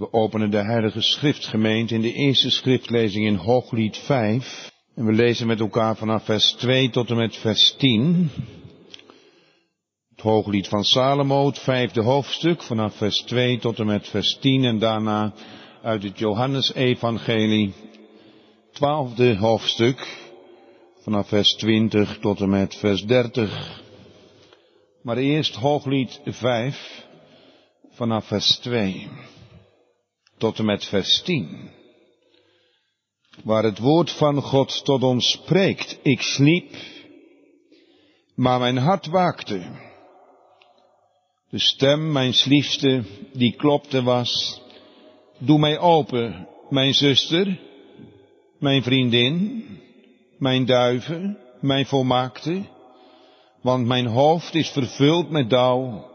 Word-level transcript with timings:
We 0.00 0.12
openen 0.12 0.50
de 0.50 0.62
Heilige 0.62 1.00
Schriftgemeente 1.00 1.94
in 1.94 2.00
de 2.00 2.12
eerste 2.12 2.50
schriftlezing 2.50 3.26
in 3.26 3.34
Hooglied 3.34 3.96
5. 3.96 4.72
En 4.94 5.04
we 5.04 5.12
lezen 5.12 5.46
met 5.46 5.60
elkaar 5.60 5.96
vanaf 5.96 6.24
vers 6.24 6.52
2 6.52 6.90
tot 6.90 7.10
en 7.10 7.16
met 7.16 7.36
vers 7.36 7.74
10. 7.78 8.30
Het 10.10 10.20
Hooglied 10.20 10.68
van 10.68 10.84
Salomo, 10.84 11.46
het 11.46 11.58
vijfde 11.58 12.02
hoofdstuk, 12.02 12.62
vanaf 12.62 12.96
vers 12.96 13.22
2 13.22 13.58
tot 13.58 13.78
en 13.78 13.86
met 13.86 14.08
vers 14.08 14.38
10. 14.38 14.64
En 14.64 14.78
daarna 14.78 15.32
uit 15.82 16.02
het 16.02 16.18
Johannesevangelie, 16.18 17.72
twaalfde 18.72 19.36
hoofdstuk, 19.36 20.28
vanaf 21.02 21.28
vers 21.28 21.54
20 21.54 22.18
tot 22.18 22.40
en 22.40 22.48
met 22.48 22.76
vers 22.76 23.02
30. 23.02 23.82
Maar 25.02 25.16
eerst 25.16 25.54
Hooglied 25.54 26.20
5, 26.24 27.06
vanaf 27.90 28.26
vers 28.26 28.58
2 28.58 29.08
tot 30.40 30.58
en 30.58 30.64
met 30.64 30.84
vers 30.84 31.22
10. 31.22 31.70
Waar 33.44 33.62
het 33.64 33.78
woord 33.78 34.10
van 34.10 34.42
God 34.42 34.84
tot 34.84 35.02
ons 35.02 35.30
spreekt. 35.30 35.98
Ik 36.02 36.20
sliep, 36.20 36.74
maar 38.34 38.58
mijn 38.58 38.76
hart 38.76 39.06
waakte. 39.06 39.88
De 41.50 41.58
stem, 41.58 42.12
mijn 42.12 42.32
liefste, 42.44 43.02
die 43.32 43.56
klopte 43.56 44.02
was. 44.02 44.60
Doe 45.38 45.58
mij 45.58 45.78
open, 45.78 46.48
mijn 46.68 46.94
zuster, 46.94 47.60
mijn 48.58 48.82
vriendin, 48.82 49.64
mijn 50.38 50.66
duiven, 50.66 51.38
mijn 51.60 51.86
volmaakte, 51.86 52.62
want 53.62 53.86
mijn 53.86 54.06
hoofd 54.06 54.54
is 54.54 54.68
vervuld 54.68 55.30
met 55.30 55.50
dauw, 55.50 56.10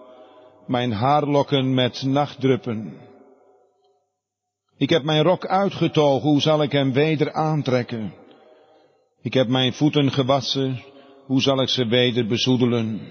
mijn 0.68 0.92
haarlokken 0.92 1.74
met 1.74 2.04
nachtdruppen. 2.04 3.14
Ik 4.78 4.90
heb 4.90 5.04
mijn 5.04 5.24
rok 5.24 5.46
uitgetogen, 5.46 6.30
hoe 6.30 6.42
zal 6.42 6.62
ik 6.62 6.72
hem 6.72 6.94
weder 6.94 7.34
aantrekken? 7.34 8.14
Ik 9.22 9.34
heb 9.34 9.48
mijn 9.48 9.74
voeten 9.74 10.12
gewassen, 10.12 10.84
hoe 11.26 11.42
zal 11.42 11.62
ik 11.62 11.70
ze 11.70 11.86
weder 11.86 12.28
bezoedelen? 12.28 13.02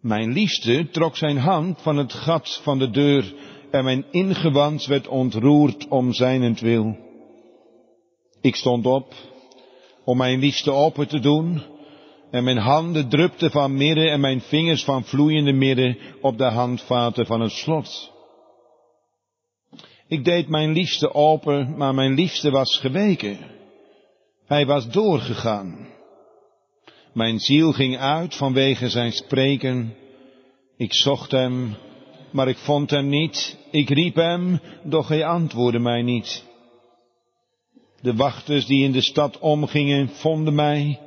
Mijn 0.00 0.32
liefste 0.32 0.88
trok 0.90 1.16
zijn 1.16 1.38
hand 1.38 1.82
van 1.82 1.96
het 1.96 2.12
gat 2.12 2.60
van 2.62 2.78
de 2.78 2.90
deur 2.90 3.34
en 3.70 3.84
mijn 3.84 4.04
ingewand 4.10 4.86
werd 4.86 5.08
ontroerd 5.08 5.88
om 5.88 6.12
zijnentwil. 6.12 6.96
Ik 8.40 8.56
stond 8.56 8.86
op 8.86 9.14
om 10.04 10.16
mijn 10.16 10.38
liefste 10.38 10.70
open 10.70 11.08
te 11.08 11.20
doen 11.20 11.62
en 12.30 12.44
mijn 12.44 12.58
handen 12.58 13.08
drupten 13.08 13.50
van 13.50 13.74
midden 13.74 14.10
en 14.10 14.20
mijn 14.20 14.40
vingers 14.40 14.84
van 14.84 15.04
vloeiende 15.04 15.52
midden 15.52 15.98
op 16.20 16.38
de 16.38 16.44
handvaten 16.44 17.26
van 17.26 17.40
het 17.40 17.52
slot. 17.52 18.18
Ik 20.10 20.24
deed 20.24 20.48
mijn 20.48 20.72
liefste 20.72 21.14
open, 21.14 21.76
maar 21.76 21.94
mijn 21.94 22.14
liefste 22.14 22.50
was 22.50 22.78
geweken. 22.78 23.38
Hij 24.46 24.66
was 24.66 24.88
doorgegaan. 24.88 25.88
Mijn 27.12 27.38
ziel 27.38 27.72
ging 27.72 27.98
uit 27.98 28.36
vanwege 28.36 28.88
zijn 28.88 29.12
spreken. 29.12 29.94
Ik 30.76 30.94
zocht 30.94 31.30
hem, 31.30 31.76
maar 32.32 32.48
ik 32.48 32.56
vond 32.56 32.90
hem 32.90 33.08
niet. 33.08 33.58
Ik 33.70 33.88
riep 33.88 34.14
hem, 34.14 34.60
doch 34.84 35.08
hij 35.08 35.24
antwoordde 35.24 35.78
mij 35.78 36.02
niet. 36.02 36.44
De 38.00 38.14
wachters 38.14 38.66
die 38.66 38.84
in 38.84 38.92
de 38.92 39.02
stad 39.02 39.38
omgingen, 39.38 40.08
vonden 40.08 40.54
mij. 40.54 41.00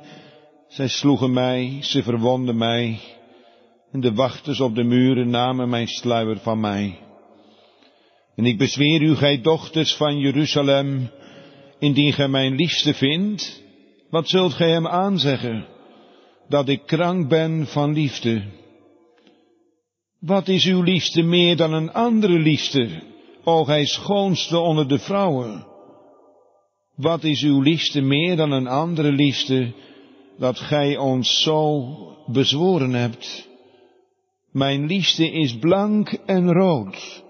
Zij 0.68 0.88
sloegen 0.88 1.32
mij, 1.32 1.78
ze 1.80 2.02
verwonden 2.02 2.56
mij. 2.56 3.00
En 3.92 4.00
de 4.00 4.14
wachters 4.14 4.60
op 4.60 4.74
de 4.74 4.84
muren 4.84 5.30
namen 5.30 5.68
mijn 5.68 5.88
sluier 5.88 6.38
van 6.38 6.60
mij. 6.60 6.98
En 8.36 8.44
ik 8.44 8.58
bezweer 8.58 9.02
u, 9.02 9.14
gij 9.14 9.40
dochters 9.40 9.94
van 9.94 10.18
Jeruzalem, 10.18 11.10
indien 11.78 12.12
gij 12.12 12.28
mijn 12.28 12.54
liefste 12.54 12.94
vindt, 12.94 13.62
wat 14.10 14.28
zult 14.28 14.52
gij 14.52 14.70
hem 14.70 14.86
aanzeggen? 14.86 15.66
Dat 16.48 16.68
ik 16.68 16.82
krank 16.86 17.28
ben 17.28 17.66
van 17.66 17.92
liefde. 17.92 18.42
Wat 20.20 20.48
is 20.48 20.64
uw 20.64 20.82
liefste 20.82 21.22
meer 21.22 21.56
dan 21.56 21.72
een 21.72 21.92
andere 21.92 22.38
liefste, 22.38 22.88
o 23.44 23.64
gij 23.64 23.84
schoonste 23.84 24.58
onder 24.58 24.88
de 24.88 24.98
vrouwen? 24.98 25.66
Wat 26.96 27.24
is 27.24 27.42
uw 27.42 27.60
liefste 27.60 28.00
meer 28.00 28.36
dan 28.36 28.52
een 28.52 28.66
andere 28.66 29.12
liefste, 29.12 29.72
dat 30.38 30.58
gij 30.58 30.96
ons 30.96 31.42
zo 31.42 31.88
bezworen 32.26 32.92
hebt? 32.92 33.48
Mijn 34.50 34.86
liefste 34.86 35.30
is 35.30 35.58
blank 35.58 36.12
en 36.26 36.52
rood. 36.52 37.23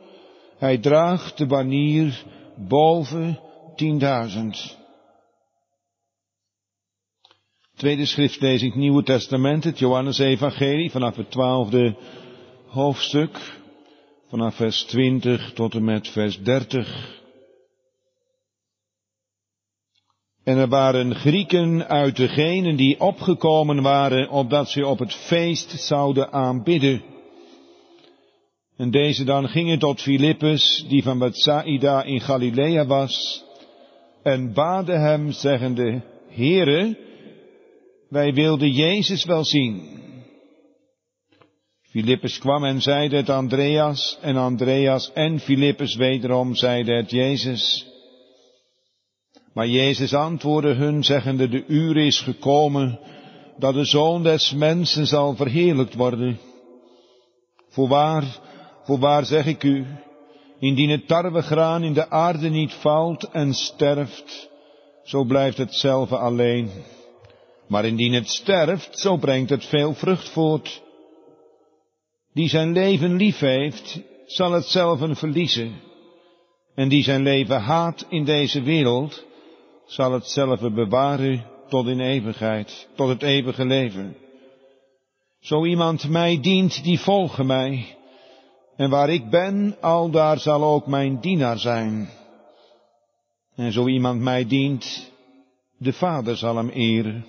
Hij 0.65 0.79
draagt 0.79 1.39
de 1.39 1.47
banier 1.47 2.25
boven 2.57 3.41
tienduizend. 3.77 4.79
Tweede 7.77 8.07
schriftlezing, 8.07 8.75
Nieuwe 8.75 9.03
Testament, 9.03 9.65
het 9.65 9.79
Johannes 9.79 10.19
Evangelie, 10.19 10.91
vanaf 10.91 11.17
het 11.17 11.31
twaalfde 11.31 11.97
hoofdstuk, 12.67 13.61
vanaf 14.29 14.55
vers 14.55 14.83
20 14.83 15.53
tot 15.53 15.75
en 15.75 15.85
met 15.85 16.09
vers 16.09 16.43
30. 16.43 17.21
En 20.45 20.59
er 20.59 20.69
waren 20.69 21.15
Grieken 21.15 21.89
uit 21.89 22.17
degenen 22.17 22.77
die 22.77 23.01
opgekomen 23.01 23.83
waren, 23.83 24.31
opdat 24.31 24.69
ze 24.71 24.87
op 24.87 24.99
het 24.99 25.15
feest 25.15 25.71
zouden 25.71 26.33
aanbidden. 26.33 27.14
En 28.85 28.91
deze 28.91 29.25
dan 29.25 29.49
gingen 29.49 29.79
tot 29.79 30.01
Filippus, 30.01 30.85
die 30.89 31.03
van 31.03 31.19
Bethsaida 31.19 32.03
in 32.03 32.21
Galilea 32.21 32.87
was, 32.87 33.45
en 34.23 34.53
baden 34.53 35.01
hem, 35.01 35.33
zeggende, 35.33 36.03
Heere, 36.29 36.97
wij 38.09 38.33
wilden 38.33 38.71
Jezus 38.71 39.25
wel 39.25 39.45
zien. 39.45 40.03
Filippus 41.83 42.39
kwam 42.39 42.65
en 42.65 42.83
zeide 42.83 43.17
het 43.17 43.31
Andreas, 43.31 44.19
en 44.21 44.37
Andreas 44.37 45.13
en 45.13 45.41
Filippus 45.41 45.97
wederom 45.97 46.55
zeiden 46.55 46.97
het 46.97 47.11
Jezus. 47.11 47.87
Maar 49.53 49.69
Jezus 49.69 50.15
antwoordde 50.15 50.75
hun, 50.75 51.05
zeggende, 51.05 51.49
de 51.49 51.65
uur 51.67 51.97
is 51.97 52.21
gekomen, 52.21 52.99
dat 53.59 53.75
de 53.75 53.85
Zoon 53.85 54.23
des 54.23 54.53
Mensen 54.53 55.07
zal 55.07 55.37
verheerlijkt 55.37 55.95
worden. 55.95 56.39
Voorwaar, 57.69 58.44
Voorwaar 58.85 59.25
zeg 59.25 59.47
ik 59.47 59.63
u, 59.63 59.87
indien 60.59 60.91
het 60.91 61.09
tarwegraan 61.09 61.83
in 61.83 61.93
de 61.93 62.11
aarde 62.11 62.49
niet 62.49 62.73
valt 62.73 63.29
en 63.31 63.55
sterft, 63.55 64.51
zo 65.05 65.25
blijft 65.25 65.59
hetzelfde 65.59 66.19
alleen. 66.19 66.71
Maar 67.69 67.85
indien 67.85 68.13
het 68.13 68.29
sterft, 68.29 68.99
zo 68.99 69.17
brengt 69.17 69.51
het 69.51 69.65
veel 69.65 69.95
vrucht 69.95 70.29
voort. 70.29 70.83
Die 72.33 72.49
zijn 72.49 72.73
leven 72.73 73.17
lief 73.17 73.39
heeft, 73.39 74.01
zal 74.27 74.53
hetzelfde 74.53 75.15
verliezen. 75.15 75.81
En 76.75 76.89
die 76.89 77.03
zijn 77.03 77.23
leven 77.23 77.61
haat 77.61 78.07
in 78.09 78.25
deze 78.25 78.63
wereld, 78.63 79.25
zal 79.87 80.13
hetzelfde 80.13 80.71
bewaren 80.71 81.47
tot 81.69 81.87
in 81.87 82.01
eeuwigheid, 82.01 82.89
tot 82.95 83.09
het 83.09 83.23
eeuwige 83.23 83.65
leven. 83.67 84.17
Zo 85.41 85.65
iemand 85.65 86.09
mij 86.09 86.41
dient, 86.41 86.85
die 86.85 87.01
volge 87.01 87.45
mij. 87.45 87.97
En 88.77 88.91
waar 88.91 89.09
ik 89.09 89.31
ben, 89.31 89.77
al 89.81 90.11
daar 90.11 90.39
zal 90.39 90.65
ook 90.65 90.87
mijn 90.87 91.21
dienaar 91.21 91.59
zijn. 91.59 92.09
En 93.55 93.73
zo 93.73 93.87
iemand 93.87 94.21
mij 94.21 94.47
dient, 94.47 95.13
de 95.79 95.93
Vader 95.93 96.37
zal 96.37 96.57
hem 96.57 96.69
eren. 96.69 97.27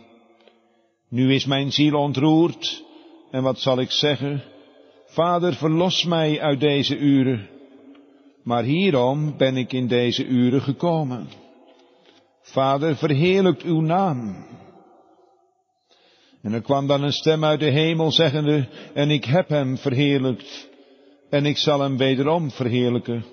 Nu 1.09 1.33
is 1.33 1.45
mijn 1.45 1.71
ziel 1.71 1.99
ontroerd, 1.99 2.83
en 3.31 3.43
wat 3.43 3.59
zal 3.59 3.79
ik 3.79 3.91
zeggen? 3.91 4.43
Vader, 5.05 5.53
verlos 5.53 6.05
mij 6.05 6.41
uit 6.41 6.59
deze 6.59 6.97
uren. 6.97 7.49
Maar 8.43 8.63
hierom 8.63 9.37
ben 9.37 9.57
ik 9.57 9.73
in 9.73 9.87
deze 9.87 10.25
uren 10.25 10.61
gekomen. 10.61 11.27
Vader, 12.41 12.95
verheerlijkt 12.95 13.63
uw 13.63 13.81
naam. 13.81 14.45
En 16.41 16.53
er 16.53 16.61
kwam 16.61 16.87
dan 16.87 17.03
een 17.03 17.13
stem 17.13 17.45
uit 17.45 17.59
de 17.59 17.69
hemel 17.69 18.11
zeggende, 18.11 18.67
en 18.93 19.09
ik 19.09 19.25
heb 19.25 19.49
hem 19.49 19.77
verheerlijkt 19.77 20.69
en 21.29 21.45
ik 21.45 21.57
zal 21.57 21.79
hem 21.79 21.97
wederom 21.97 22.51
verheerlijken. 22.51 23.25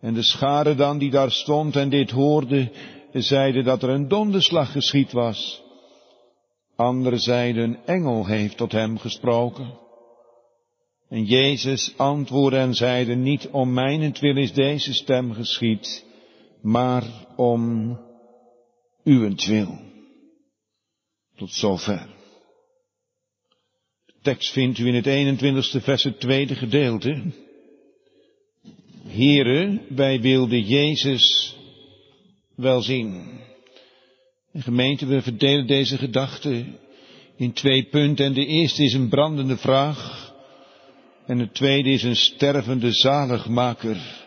En 0.00 0.14
de 0.14 0.22
schare 0.22 0.74
dan 0.74 0.98
die 0.98 1.10
daar 1.10 1.30
stond 1.30 1.76
en 1.76 1.88
dit 1.88 2.10
hoorde, 2.10 2.70
zeiden 3.12 3.64
dat 3.64 3.82
er 3.82 3.88
een 3.88 4.08
donderslag 4.08 4.72
geschied 4.72 5.12
was. 5.12 5.62
Anderen 6.76 7.20
zeiden, 7.20 7.62
een 7.62 7.78
engel 7.84 8.26
heeft 8.26 8.56
tot 8.56 8.72
hem 8.72 8.98
gesproken. 8.98 9.78
En 11.08 11.24
Jezus 11.24 11.94
antwoordde 11.96 12.58
en 12.58 12.74
zeide, 12.74 13.14
niet 13.14 13.48
om 13.48 13.72
mijnentwil 13.72 14.36
is 14.36 14.52
deze 14.52 14.92
stem 14.92 15.32
geschied, 15.32 16.04
maar 16.62 17.04
om 17.36 17.98
uwentwil. 19.04 19.78
Tot 21.36 21.50
zover 21.50 22.13
tekst 24.24 24.52
vindt 24.52 24.78
u 24.78 24.86
in 24.86 24.94
het 24.94 25.06
21ste 25.06 25.82
vers 25.82 26.02
het 26.02 26.20
tweede 26.20 26.54
gedeelte. 26.54 27.22
Here, 29.06 29.80
wij 29.88 30.20
wilden 30.20 30.60
Jezus 30.60 31.56
wel 32.56 32.82
zien. 32.82 33.40
En 34.52 34.62
gemeente, 34.62 35.06
we 35.06 35.22
verdelen 35.22 35.66
deze 35.66 35.98
gedachte 35.98 36.64
in 37.36 37.52
twee 37.52 37.84
punten. 37.84 38.24
En 38.24 38.32
de 38.32 38.46
eerste 38.46 38.84
is 38.84 38.92
een 38.92 39.08
brandende 39.08 39.56
vraag. 39.56 40.32
En 41.26 41.38
het 41.38 41.54
tweede 41.54 41.90
is 41.90 42.02
een 42.02 42.16
stervende 42.16 42.92
zaligmaker. 42.92 44.26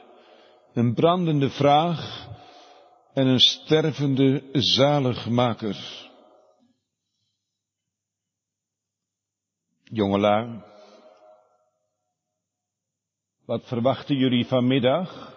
Een 0.73 0.93
brandende 0.93 1.49
vraag 1.49 2.27
en 3.13 3.27
een 3.27 3.39
stervende 3.39 4.43
zaligmaker. 4.51 6.06
Jongelui, 9.91 10.61
wat 13.45 13.67
verwachten 13.67 14.15
jullie 14.15 14.45
vanmiddag? 14.45 15.35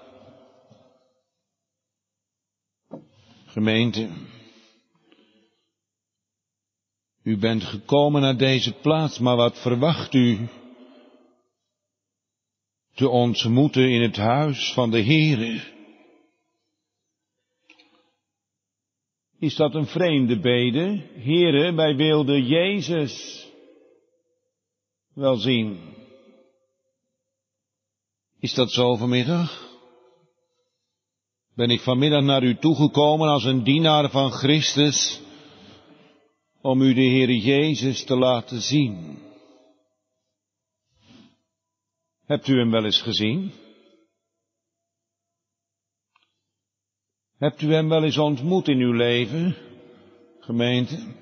Gemeente, 3.47 4.11
u 7.23 7.39
bent 7.39 7.65
gekomen 7.65 8.21
naar 8.21 8.37
deze 8.37 8.73
plaats, 8.73 9.19
maar 9.19 9.37
wat 9.37 9.61
verwacht 9.61 10.15
u 10.15 10.49
te 12.95 13.09
ontmoeten 13.09 13.91
in 13.91 14.03
het 14.03 14.17
huis 14.17 14.73
van 14.73 14.91
de 14.91 15.03
Heere? 15.03 15.79
Is 19.39 19.57
dat 19.57 19.75
een 19.75 19.87
vreemde 19.87 20.41
bede? 20.41 21.07
Heere, 21.15 21.75
wij 21.75 21.97
wilden 21.97 22.47
Jezus 22.47 23.40
wel 25.15 25.37
zien. 25.37 25.95
Is 28.39 28.55
dat 28.55 28.71
zo 28.71 28.97
vanmiddag? 28.97 29.69
Ben 31.55 31.71
ik 31.71 31.81
vanmiddag 31.81 32.23
naar 32.23 32.43
u 32.43 32.57
toegekomen 32.57 33.29
als 33.29 33.45
een 33.45 33.65
dienaar 33.65 34.11
van 34.11 34.31
Christus 34.31 35.21
om 36.61 36.81
u 36.81 36.95
de 36.95 37.01
Heer 37.01 37.31
Jezus 37.31 38.05
te 38.05 38.17
laten 38.17 38.61
zien? 38.61 39.19
Hebt 42.25 42.49
u 42.49 42.59
hem 42.59 42.71
wel 42.71 42.85
eens 42.85 43.03
gezien? 43.03 43.53
Hebt 47.37 47.63
u 47.63 47.73
hem 47.73 47.89
wel 47.89 48.05
eens 48.05 48.19
ontmoet 48.19 48.69
in 48.69 48.79
uw 48.79 48.93
leven, 48.93 49.57
gemeente? 50.41 51.15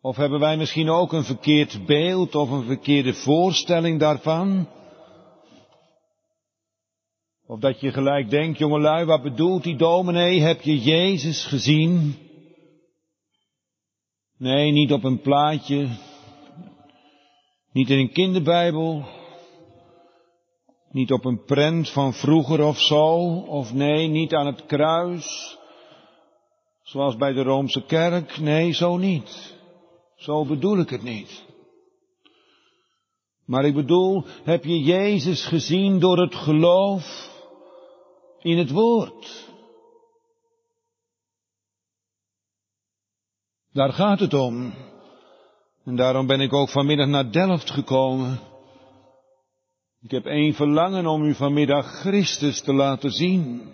Of 0.00 0.16
hebben 0.16 0.40
wij 0.40 0.56
misschien 0.56 0.90
ook 0.90 1.12
een 1.12 1.24
verkeerd 1.24 1.86
beeld 1.86 2.34
of 2.34 2.50
een 2.50 2.64
verkeerde 2.64 3.14
voorstelling 3.14 4.00
daarvan? 4.00 4.68
Of 7.46 7.58
dat 7.58 7.80
je 7.80 7.92
gelijk 7.92 8.30
denkt, 8.30 8.58
jongelui, 8.58 9.04
wat 9.04 9.22
bedoelt 9.22 9.62
die 9.62 9.76
dominee? 9.76 10.40
Heb 10.40 10.60
je 10.60 10.78
Jezus 10.78 11.44
gezien? 11.44 12.16
Nee, 14.36 14.70
niet 14.72 14.92
op 14.92 15.04
een 15.04 15.20
plaatje. 15.20 15.88
Niet 17.72 17.90
in 17.90 17.98
een 17.98 18.12
kinderbijbel. 18.12 19.04
Niet 20.90 21.12
op 21.12 21.24
een 21.24 21.44
prent 21.44 21.90
van 21.90 22.14
vroeger 22.14 22.64
of 22.64 22.80
zo. 22.80 23.14
Of 23.36 23.72
nee, 23.72 24.08
niet 24.08 24.34
aan 24.34 24.46
het 24.46 24.66
kruis. 24.66 25.58
Zoals 26.82 27.16
bij 27.16 27.32
de 27.32 27.42
Roomse 27.42 27.84
kerk. 27.84 28.38
Nee, 28.38 28.72
zo 28.72 28.96
niet. 28.96 29.57
Zo 30.18 30.44
bedoel 30.44 30.78
ik 30.78 30.90
het 30.90 31.02
niet. 31.02 31.44
Maar 33.44 33.64
ik 33.64 33.74
bedoel, 33.74 34.24
heb 34.26 34.64
je 34.64 34.80
Jezus 34.80 35.46
gezien 35.46 35.98
door 35.98 36.18
het 36.18 36.34
geloof 36.34 37.30
in 38.38 38.58
het 38.58 38.70
woord? 38.70 39.46
Daar 43.72 43.92
gaat 43.92 44.20
het 44.20 44.34
om. 44.34 44.74
En 45.84 45.96
daarom 45.96 46.26
ben 46.26 46.40
ik 46.40 46.52
ook 46.52 46.68
vanmiddag 46.68 47.06
naar 47.06 47.32
Delft 47.32 47.70
gekomen. 47.70 48.40
Ik 50.00 50.10
heb 50.10 50.24
één 50.24 50.54
verlangen 50.54 51.06
om 51.06 51.22
u 51.22 51.34
vanmiddag 51.34 52.00
Christus 52.00 52.60
te 52.60 52.72
laten 52.72 53.10
zien. 53.10 53.70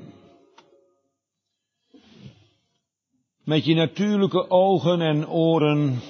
Met 3.45 3.65
je 3.65 3.75
natuurlijke 3.75 4.51
ogen 4.51 5.01
en 5.01 5.29
oren 5.29 6.01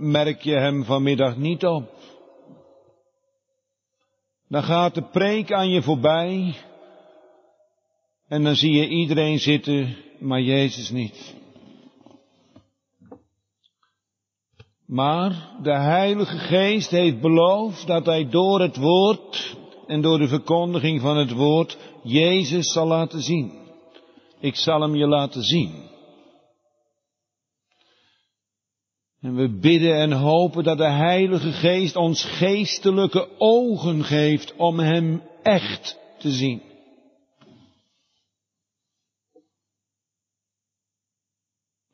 merk 0.00 0.42
je 0.42 0.54
hem 0.54 0.84
vanmiddag 0.84 1.36
niet 1.36 1.66
op. 1.66 1.90
Dan 4.48 4.62
gaat 4.62 4.94
de 4.94 5.02
preek 5.02 5.52
aan 5.52 5.70
je 5.70 5.82
voorbij 5.82 6.54
en 8.28 8.42
dan 8.42 8.54
zie 8.54 8.72
je 8.72 8.88
iedereen 8.88 9.38
zitten, 9.38 9.96
maar 10.18 10.40
Jezus 10.40 10.90
niet. 10.90 11.34
Maar 14.86 15.56
de 15.62 15.76
Heilige 15.76 16.38
Geest 16.38 16.90
heeft 16.90 17.20
beloofd 17.20 17.86
dat 17.86 18.06
Hij 18.06 18.28
door 18.28 18.60
het 18.60 18.76
woord 18.76 19.56
en 19.86 20.00
door 20.00 20.18
de 20.18 20.28
verkondiging 20.28 21.00
van 21.00 21.16
het 21.16 21.32
woord 21.32 21.78
Jezus 22.02 22.72
zal 22.72 22.86
laten 22.86 23.20
zien. 23.20 23.52
Ik 24.40 24.56
zal 24.56 24.80
Hem 24.80 24.94
je 24.96 25.06
laten 25.06 25.42
zien. 25.42 25.89
En 29.20 29.34
we 29.34 29.58
bidden 29.58 29.94
en 29.94 30.12
hopen 30.12 30.64
dat 30.64 30.78
de 30.78 30.90
Heilige 30.90 31.52
Geest 31.52 31.96
ons 31.96 32.24
geestelijke 32.24 33.28
ogen 33.38 34.04
geeft 34.04 34.56
om 34.56 34.78
Hem 34.78 35.22
echt 35.42 35.98
te 36.18 36.30
zien. 36.30 36.62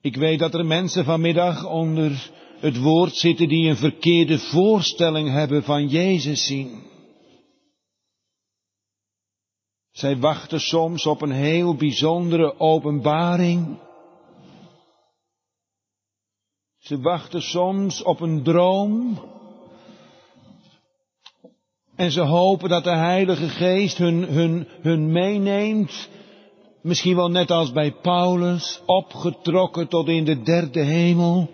Ik 0.01 0.17
weet 0.17 0.39
dat 0.39 0.55
er 0.55 0.67
mensen 0.67 1.05
vanmiddag 1.05 1.69
onder 1.69 2.31
het 2.61 2.79
woord 2.79 3.15
zitten 3.15 3.49
die 3.49 3.69
een 3.69 3.77
verkeerde 3.77 4.39
voorstelling 4.39 5.29
hebben 5.29 5.63
van 5.63 5.89
Jezus 5.89 6.47
zien. 6.47 6.83
Zij 9.91 10.17
wachten 10.17 10.61
soms 10.61 11.07
op 11.07 11.23
een 11.23 11.33
heel 11.33 11.75
bijzondere 11.75 12.59
openbaring 12.59 13.79
ze 16.87 17.01
wachten 17.01 17.43
soms 17.43 18.03
op 18.03 18.21
een 18.21 18.43
droom. 18.43 19.19
En 21.97 22.11
ze 22.11 22.21
hopen 22.21 22.69
dat 22.69 22.85
de 22.85 22.97
Heilige 22.97 23.49
Geest 23.49 23.99
hun, 23.99 24.23
hun, 24.23 24.69
hun 24.81 25.13
meeneemt. 25.13 26.09
Misschien 26.83 27.17
wel 27.17 27.31
net 27.31 27.51
als 27.51 27.73
bij 27.73 27.93
Paulus, 27.93 28.81
opgetrokken 28.85 29.89
tot 29.89 30.09
in 30.09 30.25
de 30.25 30.43
derde 30.43 30.81
hemel. 30.81 31.51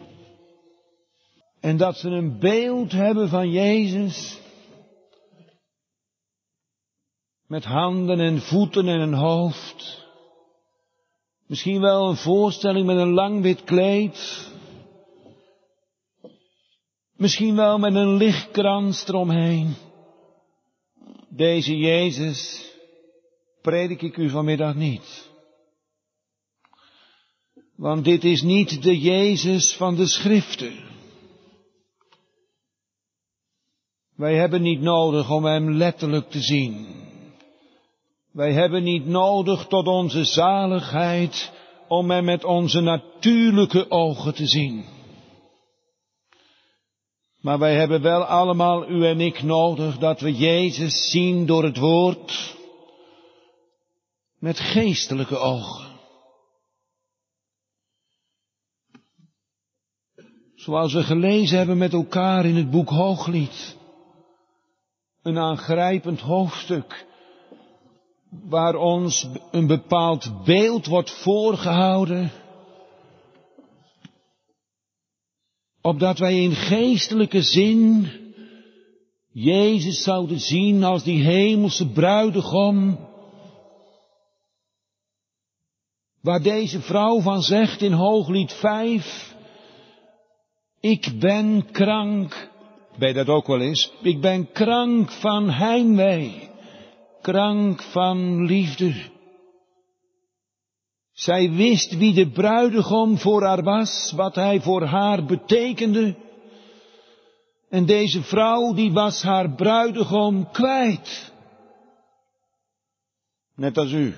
En 1.61 1.76
dat 1.76 1.97
ze 1.97 2.09
een 2.09 2.38
beeld 2.38 2.92
hebben 2.92 3.28
van 3.28 3.50
Jezus. 3.50 4.38
Met 7.47 7.64
handen 7.64 8.21
en 8.21 8.40
voeten 8.40 8.88
en 8.88 9.00
een 9.00 9.14
hoofd. 9.14 10.07
Misschien 11.47 11.80
wel 11.80 12.09
een 12.09 12.16
voorstelling 12.16 12.87
met 12.87 12.97
een 12.97 13.12
lang 13.12 13.42
wit 13.42 13.64
kleed. 13.64 14.50
Misschien 17.23 17.57
wel 17.57 17.79
met 17.79 17.95
een 17.95 18.17
lichtkrans 18.17 19.07
eromheen. 19.07 19.75
Deze 21.29 21.76
Jezus 21.76 22.71
predik 23.61 24.02
ik 24.02 24.17
u 24.17 24.31
vanmiddag 24.31 24.75
niet. 24.75 25.31
Want 27.76 28.05
dit 28.05 28.25
is 28.25 28.43
niet 28.43 28.83
de 28.83 29.00
Jezus 29.00 29.76
van 29.76 29.95
de 29.95 30.07
schriften. 30.07 30.73
Wij 34.17 34.35
hebben 34.35 34.62
niet 34.62 34.81
nodig 34.81 35.31
om 35.31 35.45
Hem 35.45 35.73
letterlijk 35.73 36.31
te 36.31 36.41
zien. 36.41 36.87
Wij 38.33 38.52
hebben 38.52 38.83
niet 38.83 39.07
nodig 39.07 39.67
tot 39.67 39.87
onze 39.87 40.25
zaligheid 40.25 41.52
om 41.88 42.11
Hem 42.11 42.25
met 42.25 42.45
onze 42.45 42.81
natuurlijke 42.81 43.91
ogen 43.91 44.35
te 44.35 44.47
zien. 44.47 45.00
Maar 47.42 47.58
wij 47.58 47.75
hebben 47.75 48.02
wel 48.02 48.25
allemaal, 48.25 48.88
u 48.88 49.06
en 49.06 49.20
ik, 49.20 49.42
nodig 49.42 49.99
dat 49.99 50.20
we 50.20 50.34
Jezus 50.34 51.11
zien 51.11 51.46
door 51.46 51.64
het 51.64 51.76
woord 51.76 52.56
met 54.38 54.61
geestelijke 54.61 55.37
ogen. 55.37 55.90
Zoals 60.54 60.92
we 60.92 61.02
gelezen 61.02 61.56
hebben 61.58 61.78
met 61.78 61.92
elkaar 61.92 62.44
in 62.44 62.56
het 62.56 62.70
boek 62.70 62.88
Hooglied. 62.88 63.76
Een 65.22 65.38
aangrijpend 65.38 66.20
hoofdstuk 66.20 67.06
waar 68.30 68.75
ons 68.75 69.28
een 69.50 69.66
bepaald 69.66 70.44
beeld 70.44 70.87
wordt 70.87 71.11
voorgehouden 71.11 72.30
opdat 75.83 76.19
wij 76.19 76.43
in 76.43 76.55
geestelijke 76.55 77.43
zin 77.43 78.11
Jezus 79.33 80.03
zouden 80.03 80.41
zien 80.41 80.85
als 80.85 81.03
die 81.03 81.23
hemelse 81.23 81.89
bruidegom, 81.89 82.99
waar 86.21 86.43
deze 86.43 86.81
vrouw 86.81 87.21
van 87.21 87.43
zegt 87.43 87.83
in 87.83 87.93
Hooglied 87.93 88.53
5, 88.53 89.35
ik 90.81 91.12
ben 91.19 91.71
krank, 91.71 92.51
je 92.99 93.12
dat 93.12 93.27
ook 93.29 93.47
wel 93.47 93.61
eens? 93.61 93.93
Ik 94.03 94.21
ben 94.21 94.53
krank 94.53 95.11
van 95.11 95.51
heimwee, 95.51 96.51
krank 97.21 97.83
van 97.83 98.45
liefde. 98.45 99.12
Zij 101.23 101.50
wist 101.50 101.97
wie 101.97 102.14
de 102.14 102.31
bruidegom 102.31 103.19
voor 103.19 103.43
haar 103.43 103.62
was, 103.62 104.12
wat 104.17 104.35
hij 104.35 104.61
voor 104.61 104.83
haar 104.83 105.25
betekende. 105.25 106.17
En 107.69 107.87
deze 107.87 108.23
vrouw 108.23 108.75
die 108.75 108.93
was 108.93 109.23
haar 109.23 109.50
bruidegom 109.50 110.50
kwijt. 110.50 111.33
Net 113.55 113.79
als 113.79 113.93
u. 113.93 114.14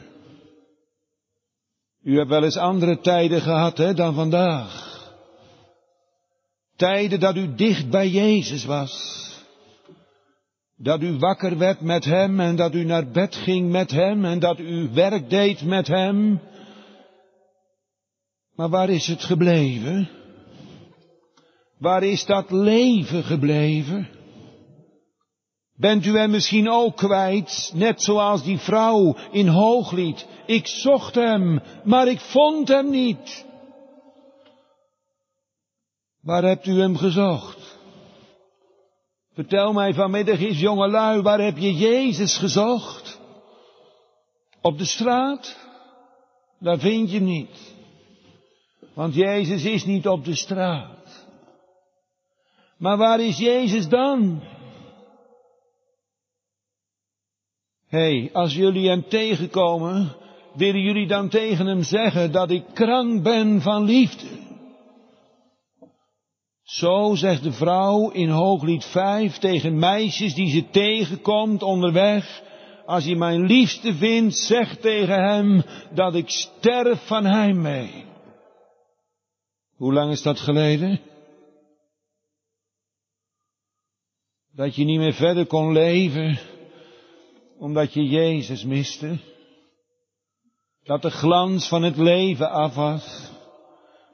U 2.03 2.17
hebt 2.17 2.29
wel 2.29 2.45
eens 2.45 2.57
andere 2.57 3.01
tijden 3.01 3.41
gehad 3.41 3.79
hè, 3.79 3.95
dan 3.95 4.15
vandaag. 4.15 5.03
Tijden 6.77 7.21
dat 7.21 7.37
u 7.37 7.55
dicht 7.55 7.91
bij 7.91 8.09
Jezus 8.09 8.65
was. 8.65 9.23
Dat 10.77 11.03
u 11.03 11.19
wakker 11.19 11.59
werd 11.59 11.81
met 11.81 12.05
Hem 12.05 12.41
en 12.41 12.57
dat 12.57 12.75
u 12.75 12.85
naar 12.85 13.11
bed 13.11 13.37
ging 13.37 13.71
met 13.71 13.91
Hem 13.91 14.25
en 14.25 14.39
dat 14.39 14.59
u 14.59 14.91
werk 14.93 15.31
deed 15.31 15.63
met 15.63 15.87
Hem. 15.87 16.41
Maar 18.55 18.69
waar 18.69 18.89
is 18.89 19.07
het 19.07 19.25
gebleven? 19.25 20.09
Waar 21.79 22.03
is 22.03 22.25
dat 22.25 22.51
leven 22.51 23.25
gebleven? 23.25 24.09
Bent 25.77 26.05
u 26.07 26.19
hem 26.19 26.31
misschien 26.31 26.71
ook 26.71 26.97
kwijt, 26.97 27.73
net 27.75 28.03
zoals 28.03 28.43
die 28.43 28.59
vrouw 28.59 29.17
in 29.31 29.49
Hooglied? 29.49 30.27
Ik 30.47 30.67
zocht 30.67 31.15
hem, 31.15 31.63
maar 31.85 32.09
ik 32.09 32.21
vond 32.21 32.69
hem 32.69 32.91
niet. 32.91 33.47
Waar 36.21 36.43
hebt 36.43 36.67
u 36.67 36.81
hem 36.81 36.97
gezocht? 36.97 37.79
Vertel 39.33 39.73
mij 39.73 39.95
vanmiddag 39.95 40.39
eens, 40.41 40.61
jongelui, 40.61 41.23
waar 41.23 41.41
heb 41.41 41.57
je 41.59 41.75
Jezus 41.75 42.37
gezocht? 42.37 43.21
Op 44.61 44.79
de 44.79 44.85
straat? 44.85 45.57
Daar 46.59 46.79
vind 46.79 47.11
je 47.11 47.17
hem 47.17 47.27
niet. 47.27 47.74
Want 48.95 49.15
Jezus 49.15 49.65
is 49.65 49.85
niet 49.85 50.09
op 50.09 50.25
de 50.25 50.35
straat. 50.37 51.27
Maar 52.79 52.97
waar 52.97 53.21
is 53.21 53.39
Jezus 53.39 53.89
dan? 53.89 54.43
Hé, 57.87 58.19
hey, 58.19 58.31
als 58.33 58.55
jullie 58.55 58.89
hem 58.89 59.09
tegenkomen, 59.09 60.17
willen 60.55 60.81
jullie 60.81 61.07
dan 61.07 61.29
tegen 61.29 61.67
hem 61.67 61.83
zeggen 61.83 62.33
dat 62.33 62.51
ik 62.51 62.65
krank 62.73 63.23
ben 63.23 63.61
van 63.61 63.85
liefde? 63.85 64.27
Zo 66.63 67.15
zegt 67.15 67.43
de 67.43 67.53
vrouw 67.53 68.11
in 68.11 68.29
Hooglied 68.29 68.85
5 68.85 69.39
tegen 69.39 69.79
meisjes 69.79 70.35
die 70.35 70.51
ze 70.51 70.71
tegenkomt 70.71 71.63
onderweg. 71.63 72.43
Als 72.87 73.05
je 73.05 73.17
mijn 73.17 73.47
liefste 73.47 73.95
vindt, 73.95 74.37
zeg 74.37 74.77
tegen 74.77 75.25
hem 75.25 75.65
dat 75.95 76.15
ik 76.15 76.29
sterf 76.29 77.07
van 77.07 77.25
heimwee. 77.25 78.05
Hoe 79.85 79.93
lang 79.93 80.11
is 80.11 80.23
dat 80.23 80.41
geleden? 80.41 81.01
Dat 84.53 84.75
je 84.75 84.85
niet 84.85 84.99
meer 84.99 85.13
verder 85.13 85.47
kon 85.47 85.73
leven, 85.73 86.39
omdat 87.59 87.93
je 87.93 88.05
Jezus 88.05 88.65
miste. 88.65 89.19
Dat 90.83 91.03
de 91.03 91.11
glans 91.11 91.69
van 91.69 91.83
het 91.83 91.97
leven 91.97 92.51
af 92.51 92.75
was. 92.75 93.31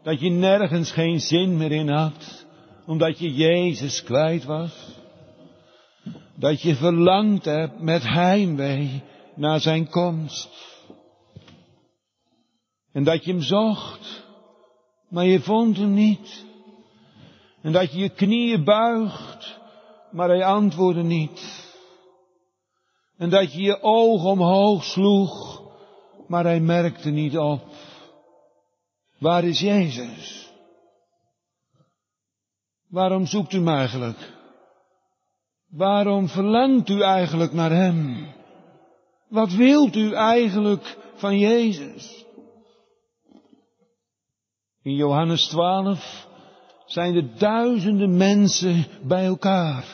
Dat 0.03 0.21
je 0.21 0.31
nergens 0.31 0.93
geen 0.93 1.21
zin 1.21 1.57
meer 1.57 1.73
in 1.73 1.89
had, 1.89 2.47
omdat 2.87 3.19
je 3.19 3.33
Jezus 3.33 4.03
kwijt 4.03 4.45
was. 4.45 4.97
Dat 6.37 6.63
je 6.63 6.75
verlangd 6.75 7.45
hebt 7.45 7.81
met 7.81 8.03
heimwee 8.03 9.03
naar 9.35 9.61
zijn 9.61 9.89
komst. 9.89 10.49
En 12.93 13.05
dat 13.05 13.25
je 13.25 13.31
hem 13.31 13.43
zocht 13.43 14.29
maar 15.11 15.25
je 15.25 15.41
vond 15.41 15.77
hem 15.77 15.95
niet. 15.95 16.45
En 17.63 17.73
dat 17.73 17.93
je 17.93 17.99
je 17.99 18.09
knieën 18.09 18.65
buigt, 18.65 19.61
maar 20.11 20.29
hij 20.29 20.45
antwoordde 20.45 21.03
niet. 21.03 21.69
En 23.17 23.31
dat 23.31 23.53
je 23.53 23.63
je 23.63 23.83
oog 23.83 24.25
omhoog 24.25 24.85
sloeg, 24.85 25.63
maar 26.27 26.45
hij 26.45 26.61
merkte 26.61 27.11
niet 27.11 27.39
op. 27.39 27.63
Waar 29.19 29.45
is 29.45 29.61
Jezus? 29.61 30.51
Waarom 32.89 33.27
zoekt 33.27 33.53
u 33.53 33.57
hem 33.57 33.69
eigenlijk? 33.69 34.33
Waarom 35.69 36.29
verlangt 36.29 36.89
u 36.89 37.03
eigenlijk 37.03 37.53
naar 37.53 37.71
Hem? 37.71 38.27
Wat 39.29 39.53
wilt 39.53 39.97
u 39.97 40.13
eigenlijk 40.13 40.97
van 41.15 41.39
Jezus? 41.39 42.25
In 44.91 44.97
Johannes 44.97 45.47
12 45.47 46.27
zijn 46.87 47.15
er 47.15 47.39
duizenden 47.39 48.17
mensen 48.17 48.87
bij 49.03 49.25
elkaar. 49.25 49.85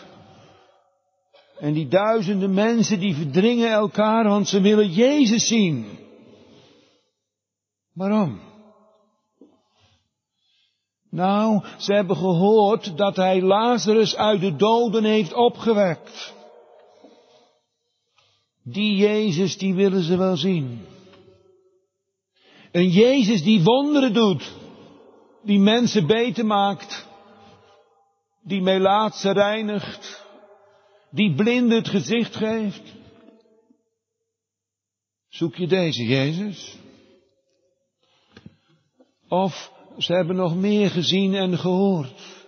En 1.59 1.73
die 1.73 1.89
duizenden 1.89 2.55
mensen 2.55 3.01
die 3.01 3.15
verdringen 3.15 3.71
elkaar, 3.71 4.29
want 4.29 4.49
ze 4.49 4.61
willen 4.61 4.91
Jezus 4.91 5.47
zien. 5.47 5.87
Waarom? 7.93 8.41
Nou, 11.11 11.65
ze 11.79 11.95
hebben 11.95 12.17
gehoord 12.17 12.97
dat 12.97 13.17
hij 13.17 13.43
Lazarus 13.43 14.17
uit 14.17 14.41
de 14.41 14.57
doden 14.57 15.05
heeft 15.05 15.35
opgewekt. 15.35 16.35
Die 18.63 18.97
Jezus, 18.97 19.59
die 19.59 19.75
willen 19.75 20.03
ze 20.03 20.17
wel 20.17 20.37
zien. 20.37 20.87
Een 22.73 22.89
Jezus 22.89 23.43
die 23.43 23.63
wonderen 23.63 24.13
doet 24.13 24.65
die 25.47 25.59
mensen 25.59 26.07
beter 26.07 26.47
maakt, 26.47 27.07
die 28.43 28.63
melaatse 28.63 29.31
reinigt, 29.31 30.25
die 31.11 31.35
blinden 31.35 31.77
het 31.77 31.89
gezicht 31.89 32.37
geeft. 32.37 32.95
Zoek 35.29 35.55
je 35.55 35.67
deze 35.67 36.05
Jezus? 36.05 36.79
Of 39.29 39.73
ze 39.99 40.15
hebben 40.15 40.37
nog 40.37 40.57
meer 40.57 40.91
gezien 40.91 41.35
en 41.35 41.59
gehoord. 41.59 42.45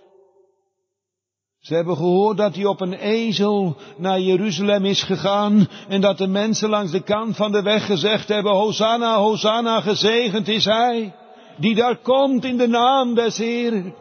Ze 1.59 1.75
hebben 1.75 1.95
gehoord 1.95 2.37
dat 2.37 2.55
hij 2.55 2.65
op 2.65 2.81
een 2.81 2.93
ezel 2.93 3.77
naar 3.97 4.19
Jeruzalem 4.19 4.85
is 4.85 5.03
gegaan 5.03 5.67
en 5.87 6.01
dat 6.01 6.17
de 6.17 6.27
mensen 6.27 6.69
langs 6.69 6.91
de 6.91 7.03
kant 7.03 7.35
van 7.35 7.51
de 7.51 7.61
weg 7.61 7.85
gezegd 7.85 8.27
hebben, 8.27 8.53
Hosanna, 8.53 9.17
Hosanna, 9.17 9.81
gezegend 9.81 10.47
is 10.47 10.65
hij 10.65 11.13
die 11.59 11.75
daar 11.75 11.97
komt 11.97 12.43
in 12.43 12.57
de 12.57 12.67
naam 12.67 13.15
des 13.15 13.37
Heeren. 13.37 13.95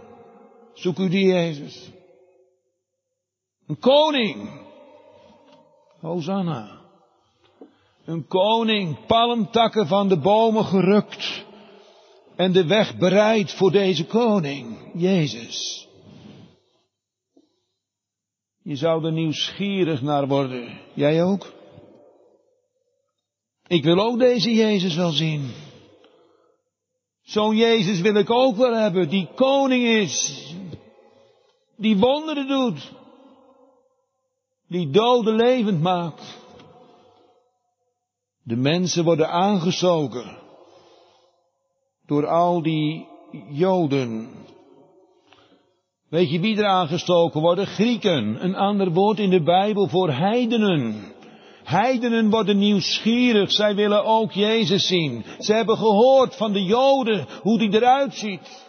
Zoek 0.75 0.99
u 0.99 1.09
die 1.09 1.27
Jezus. 1.27 1.91
Een 3.67 3.79
koning. 3.79 4.67
Hosanna. 6.00 6.77
Een 8.05 8.27
koning, 8.27 9.07
palmtakken 9.07 9.87
van 9.87 10.09
de 10.09 10.19
bomen 10.19 10.65
gerukt. 10.65 11.47
En 12.37 12.53
de 12.53 12.67
weg 12.67 12.97
bereid 12.97 13.53
voor 13.53 13.71
deze 13.71 14.07
koning, 14.07 14.91
Jezus. 14.95 15.88
Je 18.62 18.77
zou 18.77 19.05
er 19.05 19.12
nieuwsgierig 19.12 20.03
naar 20.03 20.27
worden. 20.29 20.81
Jij 20.95 21.25
ook? 21.25 21.53
Ik 23.67 23.85
wil 23.85 23.99
ook 23.99 24.19
deze 24.19 24.55
Jezus 24.55 24.97
wel 24.97 25.11
zien. 25.11 25.50
Zo'n 27.28 27.56
Jezus 27.56 28.00
wil 28.00 28.14
ik 28.14 28.30
ook 28.30 28.56
wel 28.56 28.75
hebben, 28.75 29.08
die 29.08 29.28
koning 29.35 29.85
is, 29.85 30.44
die 31.76 31.99
wonderen 31.99 32.49
doet, 32.49 32.92
die 34.68 34.90
doden 34.90 35.35
levend 35.35 35.80
maakt. 35.80 36.38
De 38.42 38.56
mensen 38.56 39.04
worden 39.04 39.28
aangestoken 39.30 40.38
door 42.06 42.26
al 42.26 42.62
die 42.62 43.06
Joden. 43.50 44.30
Weet 46.08 46.30
je 46.30 46.40
wie 46.40 46.56
er 46.56 46.66
aangestoken 46.66 47.40
worden? 47.40 47.66
Grieken, 47.66 48.44
een 48.44 48.54
ander 48.54 48.92
woord 48.92 49.18
in 49.18 49.30
de 49.30 49.42
Bijbel 49.42 49.88
voor 49.88 50.11
heidenen. 50.11 51.12
Heidenen 51.68 52.30
worden 52.30 52.58
nieuwsgierig, 52.58 53.50
zij 53.50 53.75
willen 53.75 54.04
ook 54.04 54.32
Jezus 54.32 54.87
zien. 54.87 55.25
Ze 55.38 55.54
hebben 55.54 55.76
gehoord 55.76 56.37
van 56.37 56.52
de 56.52 56.62
Joden 56.62 57.26
hoe 57.42 57.58
die 57.58 57.75
eruit 57.75 58.14
ziet. 58.14 58.66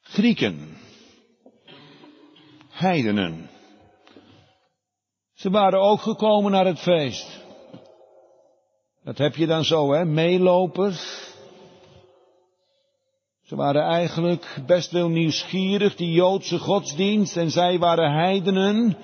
Grieken. 0.00 0.76
heidenen. 2.70 3.50
Ze 5.34 5.50
waren 5.50 5.80
ook 5.80 6.00
gekomen 6.00 6.52
naar 6.52 6.66
het 6.66 6.80
feest. 6.80 7.44
Dat 9.04 9.18
heb 9.18 9.34
je 9.34 9.46
dan 9.46 9.64
zo, 9.64 9.92
hè, 9.92 10.04
meelopers. 10.04 11.27
Ze 13.48 13.56
waren 13.56 13.82
eigenlijk 13.82 14.62
best 14.66 14.90
wel 14.90 15.08
nieuwsgierig, 15.08 15.94
die 15.94 16.12
Joodse 16.12 16.58
godsdienst, 16.58 17.36
en 17.36 17.50
zij 17.50 17.78
waren 17.78 18.12
heidenen. 18.12 18.96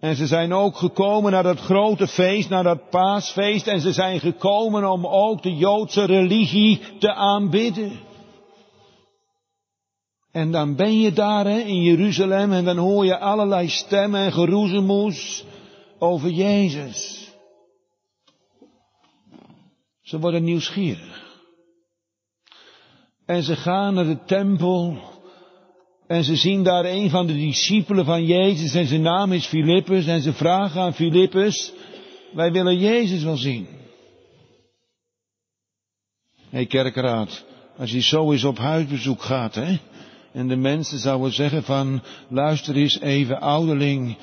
En 0.00 0.16
ze 0.16 0.26
zijn 0.26 0.52
ook 0.52 0.76
gekomen 0.76 1.32
naar 1.32 1.42
dat 1.42 1.60
grote 1.60 2.06
feest, 2.06 2.48
naar 2.48 2.62
dat 2.62 2.90
paasfeest, 2.90 3.66
en 3.66 3.80
ze 3.80 3.92
zijn 3.92 4.20
gekomen 4.20 4.90
om 4.90 5.06
ook 5.06 5.42
de 5.42 5.56
Joodse 5.56 6.04
religie 6.04 6.80
te 6.98 7.14
aanbidden. 7.14 8.00
En 10.32 10.50
dan 10.50 10.76
ben 10.76 11.00
je 11.00 11.12
daar 11.12 11.44
hè, 11.44 11.58
in 11.58 11.82
Jeruzalem 11.82 12.52
en 12.52 12.64
dan 12.64 12.76
hoor 12.76 13.04
je 13.04 13.18
allerlei 13.18 13.68
stemmen 13.68 14.20
en 14.20 14.32
geroezemoes 14.32 15.44
over 15.98 16.30
Jezus. 16.30 17.30
Ze 20.02 20.18
worden 20.18 20.44
nieuwsgierig. 20.44 21.23
En 23.26 23.42
ze 23.42 23.56
gaan 23.56 23.94
naar 23.94 24.04
de 24.04 24.24
tempel 24.24 24.98
en 26.06 26.24
ze 26.24 26.36
zien 26.36 26.62
daar 26.62 26.84
een 26.84 27.10
van 27.10 27.26
de 27.26 27.32
discipelen 27.32 28.04
van 28.04 28.24
Jezus 28.24 28.74
en 28.74 28.86
zijn 28.86 29.02
naam 29.02 29.32
is 29.32 29.46
Filippus 29.46 30.06
en 30.06 30.22
ze 30.22 30.32
vragen 30.32 30.80
aan 30.80 30.94
Filippus, 30.94 31.72
wij 32.32 32.52
willen 32.52 32.78
Jezus 32.78 33.22
wel 33.22 33.36
zien. 33.36 33.66
Hé 36.36 36.60
hey, 36.60 36.66
kerkraad, 36.66 37.44
als 37.76 37.90
je 37.90 38.00
zo 38.00 38.32
eens 38.32 38.44
op 38.44 38.58
huisbezoek 38.58 39.22
gaat, 39.22 39.54
hè, 39.54 39.78
en 40.32 40.48
de 40.48 40.56
mensen 40.56 40.98
zouden 40.98 41.32
zeggen 41.32 41.62
van, 41.62 42.02
luister 42.28 42.76
eens 42.76 43.00
even 43.00 43.40
ouderling, 43.40 44.16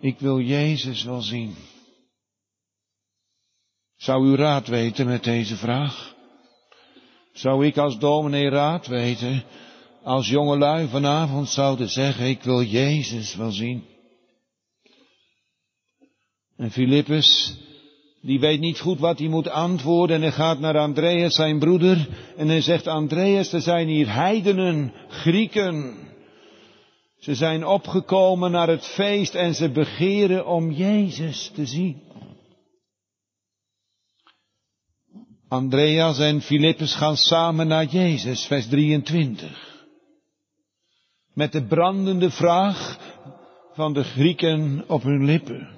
ik 0.00 0.18
wil 0.18 0.40
Jezus 0.40 1.02
wel 1.02 1.20
zien. 1.20 1.54
Zou 3.96 4.26
u 4.26 4.36
raad 4.36 4.66
weten 4.66 5.06
met 5.06 5.24
deze 5.24 5.56
vraag? 5.56 6.14
Zou 7.32 7.66
ik 7.66 7.76
als 7.76 7.98
dominee 7.98 8.48
raad 8.48 8.86
weten, 8.86 9.44
als 10.02 10.28
jongelui 10.28 10.88
vanavond 10.88 11.48
zouden 11.48 11.88
zeggen, 11.88 12.26
ik 12.26 12.42
wil 12.42 12.62
Jezus 12.62 13.36
wel 13.36 13.50
zien? 13.50 13.84
En 16.56 16.70
Filippus, 16.70 17.56
die 18.20 18.40
weet 18.40 18.60
niet 18.60 18.80
goed 18.80 18.98
wat 18.98 19.18
hij 19.18 19.28
moet 19.28 19.48
antwoorden 19.48 20.16
en 20.16 20.22
hij 20.22 20.32
gaat 20.32 20.58
naar 20.58 20.78
Andreas, 20.78 21.34
zijn 21.34 21.58
broeder, 21.58 22.08
en 22.36 22.48
hij 22.48 22.60
zegt, 22.60 22.86
Andreas, 22.86 23.52
er 23.52 23.60
zijn 23.60 23.88
hier 23.88 24.14
heidenen, 24.14 24.92
Grieken. 25.08 25.94
Ze 27.18 27.34
zijn 27.34 27.66
opgekomen 27.66 28.50
naar 28.50 28.68
het 28.68 28.86
feest 28.86 29.34
en 29.34 29.54
ze 29.54 29.70
begeren 29.70 30.46
om 30.46 30.70
Jezus 30.70 31.50
te 31.54 31.66
zien. 31.66 32.02
Andreas 35.52 36.18
en 36.18 36.40
Filippus 36.40 36.94
gaan 36.94 37.16
samen 37.16 37.66
naar 37.66 37.84
Jezus, 37.84 38.46
vers 38.46 38.68
23. 38.68 39.86
Met 41.34 41.52
de 41.52 41.66
brandende 41.66 42.30
vraag 42.30 42.98
van 43.72 43.92
de 43.92 44.02
Grieken 44.02 44.84
op 44.88 45.02
hun 45.02 45.24
lippen. 45.24 45.68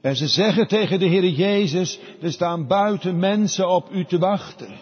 En 0.00 0.16
ze 0.16 0.26
zeggen 0.26 0.68
tegen 0.68 0.98
de 0.98 1.06
Heer 1.06 1.28
Jezus, 1.28 1.98
er 2.20 2.32
staan 2.32 2.66
buiten 2.66 3.18
mensen 3.18 3.68
op 3.68 3.90
u 3.92 4.04
te 4.04 4.18
wachten. 4.18 4.78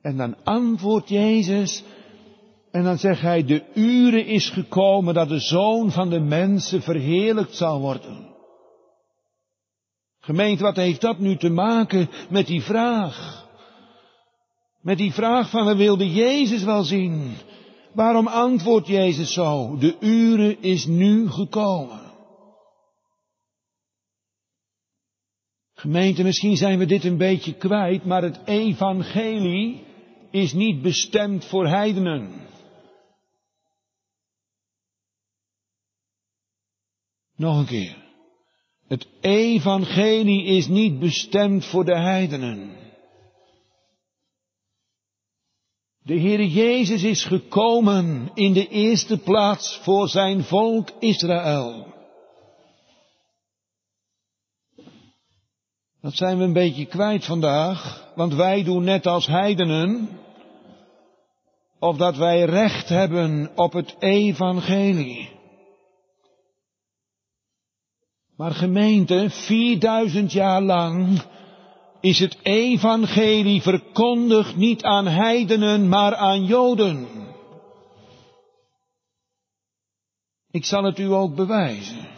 En 0.00 0.16
dan 0.16 0.36
antwoordt 0.44 1.08
Jezus, 1.08 1.84
en 2.70 2.84
dan 2.84 2.98
zegt 2.98 3.20
hij, 3.20 3.44
de 3.44 3.64
uren 3.74 4.26
is 4.26 4.50
gekomen 4.50 5.14
dat 5.14 5.28
de 5.28 5.40
zoon 5.40 5.90
van 5.90 6.10
de 6.10 6.20
mensen 6.20 6.82
verheerlijkt 6.82 7.54
zal 7.54 7.80
worden. 7.80 8.33
Gemeente, 10.24 10.62
wat 10.62 10.76
heeft 10.76 11.00
dat 11.00 11.18
nu 11.18 11.36
te 11.36 11.50
maken 11.50 12.08
met 12.28 12.46
die 12.46 12.62
vraag? 12.62 13.46
Met 14.80 14.98
die 14.98 15.12
vraag 15.12 15.50
van 15.50 15.66
we 15.66 15.76
wilden 15.76 16.08
Jezus 16.08 16.62
wel 16.62 16.82
zien. 16.82 17.36
Waarom 17.92 18.26
antwoordt 18.26 18.86
Jezus 18.86 19.32
zo? 19.32 19.76
De 19.76 19.96
uren 20.00 20.62
is 20.62 20.86
nu 20.86 21.30
gekomen. 21.30 22.12
Gemeente, 25.74 26.22
misschien 26.22 26.56
zijn 26.56 26.78
we 26.78 26.86
dit 26.86 27.04
een 27.04 27.16
beetje 27.16 27.54
kwijt, 27.54 28.04
maar 28.04 28.22
het 28.22 28.40
evangelie 28.44 29.84
is 30.30 30.52
niet 30.52 30.82
bestemd 30.82 31.44
voor 31.44 31.68
heidenen. 31.68 32.48
Nog 37.36 37.58
een 37.58 37.66
keer. 37.66 38.03
Het 38.88 39.06
evangelie 39.20 40.44
is 40.44 40.66
niet 40.68 40.98
bestemd 40.98 41.64
voor 41.64 41.84
de 41.84 41.98
heidenen. 41.98 42.82
De 46.02 46.14
Heer 46.14 46.44
Jezus 46.44 47.02
is 47.02 47.24
gekomen 47.24 48.30
in 48.34 48.52
de 48.52 48.68
eerste 48.68 49.18
plaats 49.18 49.78
voor 49.82 50.08
zijn 50.08 50.42
volk 50.42 50.90
Israël. 50.98 51.92
Dat 56.00 56.14
zijn 56.14 56.38
we 56.38 56.44
een 56.44 56.52
beetje 56.52 56.86
kwijt 56.86 57.24
vandaag, 57.24 58.12
want 58.14 58.34
wij 58.34 58.62
doen 58.62 58.84
net 58.84 59.06
als 59.06 59.26
heidenen, 59.26 60.08
of 61.78 61.96
dat 61.96 62.16
wij 62.16 62.44
recht 62.44 62.88
hebben 62.88 63.50
op 63.54 63.72
het 63.72 63.96
evangelie. 63.98 65.28
Maar 68.36 68.50
gemeente, 68.50 69.30
4000 69.30 70.32
jaar 70.32 70.62
lang 70.62 71.22
is 72.00 72.18
het 72.18 72.38
evangelie 72.42 73.62
verkondigd 73.62 74.56
niet 74.56 74.82
aan 74.82 75.06
heidenen, 75.06 75.88
maar 75.88 76.14
aan 76.16 76.44
Joden. 76.44 77.08
Ik 80.50 80.64
zal 80.64 80.84
het 80.84 80.98
u 80.98 81.12
ook 81.12 81.34
bewijzen. 81.34 82.08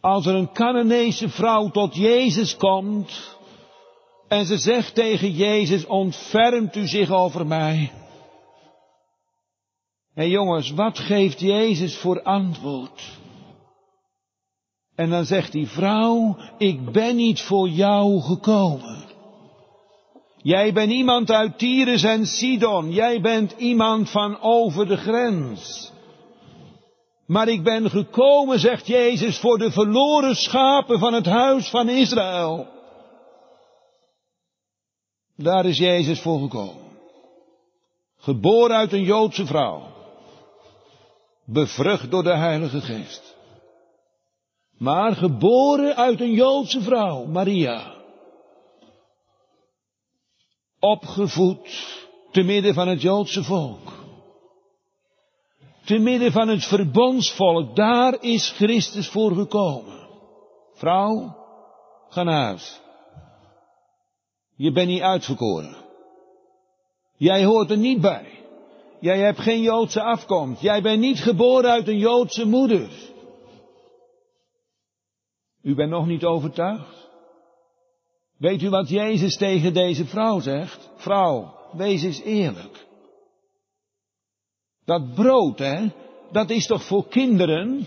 Als 0.00 0.26
er 0.26 0.34
een 0.34 0.52
Canaanese 0.52 1.28
vrouw 1.28 1.70
tot 1.70 1.96
Jezus 1.96 2.56
komt 2.56 3.36
en 4.28 4.46
ze 4.46 4.58
zegt 4.58 4.94
tegen 4.94 5.32
Jezus, 5.32 5.86
ontfermt 5.86 6.76
u 6.76 6.86
zich 6.86 7.10
over 7.10 7.46
mij. 7.46 7.92
En 10.14 10.28
jongens, 10.28 10.70
wat 10.70 10.98
geeft 10.98 11.40
Jezus 11.40 11.96
voor 11.96 12.22
antwoord? 12.22 13.22
En 14.96 15.10
dan 15.10 15.24
zegt 15.24 15.52
die 15.52 15.68
vrouw, 15.68 16.36
ik 16.58 16.92
ben 16.92 17.16
niet 17.16 17.42
voor 17.42 17.68
jou 17.68 18.20
gekomen. 18.20 19.04
Jij 20.36 20.72
bent 20.72 20.92
iemand 20.92 21.30
uit 21.30 21.58
Tyrus 21.58 22.02
en 22.02 22.26
Sidon. 22.26 22.90
Jij 22.90 23.20
bent 23.20 23.52
iemand 23.52 24.10
van 24.10 24.40
over 24.40 24.86
de 24.86 24.96
grens. 24.96 25.92
Maar 27.26 27.48
ik 27.48 27.62
ben 27.62 27.90
gekomen, 27.90 28.58
zegt 28.58 28.86
Jezus, 28.86 29.38
voor 29.38 29.58
de 29.58 29.70
verloren 29.70 30.36
schapen 30.36 30.98
van 30.98 31.12
het 31.12 31.26
huis 31.26 31.68
van 31.68 31.88
Israël. 31.88 32.66
Daar 35.36 35.64
is 35.64 35.78
Jezus 35.78 36.20
voor 36.20 36.40
gekomen. 36.40 36.82
Geboren 38.16 38.76
uit 38.76 38.92
een 38.92 39.04
Joodse 39.04 39.46
vrouw. 39.46 39.82
Bevrucht 41.44 42.10
door 42.10 42.22
de 42.22 42.36
Heilige 42.36 42.80
Geest. 42.80 43.33
Maar 44.78 45.12
geboren 45.12 45.96
uit 45.96 46.20
een 46.20 46.32
Joodse 46.32 46.80
vrouw, 46.80 47.24
Maria. 47.24 47.94
Opgevoed 50.80 52.02
te 52.30 52.42
midden 52.42 52.74
van 52.74 52.88
het 52.88 53.02
Joodse 53.02 53.42
volk 53.42 54.02
te 55.84 55.98
midden 55.98 56.32
van 56.32 56.48
het 56.48 56.64
verbondsvolk, 56.64 57.76
daar 57.76 58.22
is 58.22 58.50
Christus 58.50 59.08
voor 59.08 59.34
gekomen. 59.34 60.08
Vrouw, 60.74 61.36
ga 62.08 62.22
naar 62.22 62.44
huis. 62.44 62.80
Je 64.56 64.72
bent 64.72 64.88
niet 64.88 65.00
uitverkoren. 65.00 65.76
Jij 67.16 67.44
hoort 67.44 67.70
er 67.70 67.76
niet 67.76 68.00
bij. 68.00 68.26
Jij 69.00 69.18
hebt 69.18 69.40
geen 69.40 69.60
Joodse 69.60 70.02
afkomst. 70.02 70.62
Jij 70.62 70.82
bent 70.82 71.00
niet 71.00 71.20
geboren 71.20 71.70
uit 71.70 71.88
een 71.88 71.98
Joodse 71.98 72.46
moeder. 72.46 72.88
U 75.64 75.74
bent 75.74 75.90
nog 75.90 76.06
niet 76.06 76.24
overtuigd? 76.24 77.08
Weet 78.38 78.62
u 78.62 78.68
wat 78.70 78.88
Jezus 78.88 79.36
tegen 79.36 79.74
deze 79.74 80.04
vrouw 80.04 80.40
zegt? 80.40 80.90
Vrouw, 80.96 81.54
wees 81.72 82.02
eens 82.02 82.20
eerlijk. 82.20 82.86
Dat 84.84 85.14
brood, 85.14 85.58
hè, 85.58 85.88
dat 86.32 86.50
is 86.50 86.66
toch 86.66 86.84
voor 86.84 87.08
kinderen? 87.08 87.86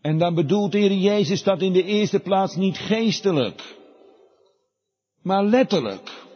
En 0.00 0.18
dan 0.18 0.34
bedoelt 0.34 0.72
de 0.72 0.78
Heer 0.78 0.92
Jezus 0.92 1.42
dat 1.42 1.60
in 1.60 1.72
de 1.72 1.84
eerste 1.84 2.20
plaats 2.20 2.56
niet 2.56 2.78
geestelijk, 2.78 3.76
maar 5.22 5.44
letterlijk. 5.44 6.26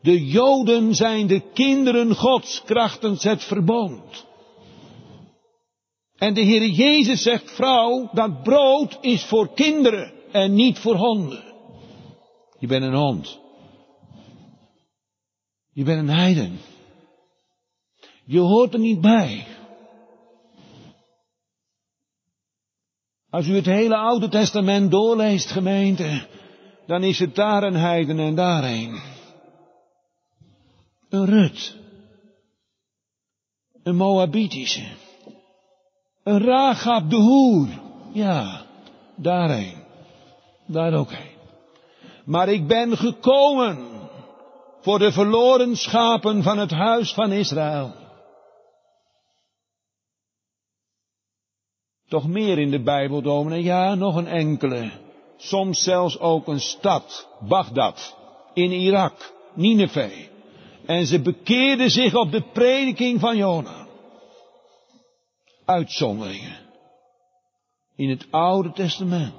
De 0.00 0.26
Joden 0.26 0.94
zijn 0.94 1.26
de 1.26 1.40
kinderen 1.52 2.14
Gods 2.14 2.62
krachtens 2.64 3.22
het 3.22 3.44
verbond. 3.44 4.27
En 6.18 6.34
de 6.34 6.40
Heer 6.40 6.66
Jezus 6.66 7.22
zegt, 7.22 7.50
vrouw, 7.50 8.10
dat 8.12 8.42
brood 8.42 8.98
is 9.00 9.24
voor 9.24 9.54
kinderen 9.54 10.12
en 10.32 10.54
niet 10.54 10.78
voor 10.78 10.96
honden. 10.96 11.42
Je 12.58 12.66
bent 12.66 12.84
een 12.84 12.94
hond. 12.94 13.38
Je 15.72 15.84
bent 15.84 15.98
een 15.98 16.14
heiden. 16.16 16.58
Je 18.24 18.38
hoort 18.38 18.72
er 18.72 18.80
niet 18.80 19.00
bij. 19.00 19.46
Als 23.30 23.46
u 23.46 23.54
het 23.54 23.66
hele 23.66 23.96
Oude 23.96 24.28
Testament 24.28 24.90
doorleest, 24.90 25.50
gemeente, 25.50 26.26
dan 26.86 27.02
is 27.02 27.18
het 27.18 27.34
daar 27.34 27.62
een 27.62 27.76
heiden 27.76 28.18
en 28.18 28.34
daar 28.34 28.64
een. 28.64 29.00
Een 31.08 31.26
Rut. 31.26 31.76
Een 33.82 33.96
Moabitische. 33.96 35.07
Een 36.28 36.44
Ragab 36.44 37.10
de 37.10 37.16
Hoer. 37.16 37.68
Ja, 38.12 38.62
daarheen. 39.16 39.76
Daar 40.66 40.94
ook 40.94 41.12
heen. 41.12 41.36
Maar 42.24 42.48
ik 42.48 42.66
ben 42.66 42.96
gekomen 42.96 43.88
voor 44.80 44.98
de 44.98 45.12
verloren 45.12 45.76
schapen 45.76 46.42
van 46.42 46.58
het 46.58 46.70
huis 46.70 47.12
van 47.12 47.32
Israël. 47.32 47.92
Toch 52.08 52.28
meer 52.28 52.58
in 52.58 52.70
de 52.70 52.82
Bijbel, 52.82 53.22
dominee? 53.22 53.62
Ja, 53.62 53.94
nog 53.94 54.16
een 54.16 54.28
enkele. 54.28 54.90
Soms 55.36 55.82
zelfs 55.82 56.18
ook 56.18 56.46
een 56.46 56.60
stad, 56.60 57.28
Bagdad, 57.40 58.16
in 58.54 58.72
Irak, 58.72 59.32
Nineveh. 59.54 60.28
En 60.86 61.06
ze 61.06 61.20
bekeerden 61.20 61.90
zich 61.90 62.14
op 62.14 62.32
de 62.32 62.42
prediking 62.52 63.20
van 63.20 63.36
Jona. 63.36 63.87
Uitzonderingen. 65.68 66.56
In 67.96 68.10
het 68.10 68.26
Oude 68.30 68.72
Testament. 68.72 69.34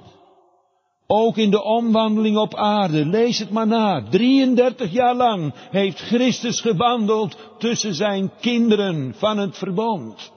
Ook 1.06 1.36
in 1.36 1.50
de 1.50 1.62
omwandeling 1.62 2.36
op 2.36 2.54
aarde, 2.54 3.06
lees 3.06 3.38
het 3.38 3.50
maar 3.50 3.66
na. 3.66 4.08
33 4.08 4.92
jaar 4.92 5.14
lang 5.14 5.54
heeft 5.54 6.00
Christus 6.00 6.60
gewandeld 6.60 7.36
tussen 7.58 7.94
zijn 7.94 8.32
kinderen 8.40 9.14
van 9.14 9.38
het 9.38 9.58
verbond. 9.58 10.32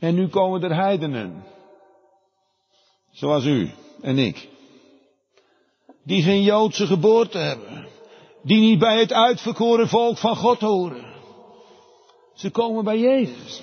En 0.00 0.14
nu 0.14 0.28
komen 0.28 0.62
er 0.62 0.74
heidenen. 0.74 1.44
Zoals 3.10 3.44
u 3.44 3.70
en 4.00 4.18
ik. 4.18 4.48
Die 6.04 6.22
geen 6.22 6.42
Joodse 6.42 6.86
geboorte 6.86 7.38
hebben. 7.38 7.88
Die 8.42 8.60
niet 8.60 8.78
bij 8.78 8.98
het 8.98 9.12
uitverkoren 9.12 9.88
volk 9.88 10.18
van 10.18 10.36
God 10.36 10.60
horen. 10.60 11.12
Ze 12.34 12.50
komen 12.50 12.84
bij 12.84 12.98
Jezus. 12.98 13.62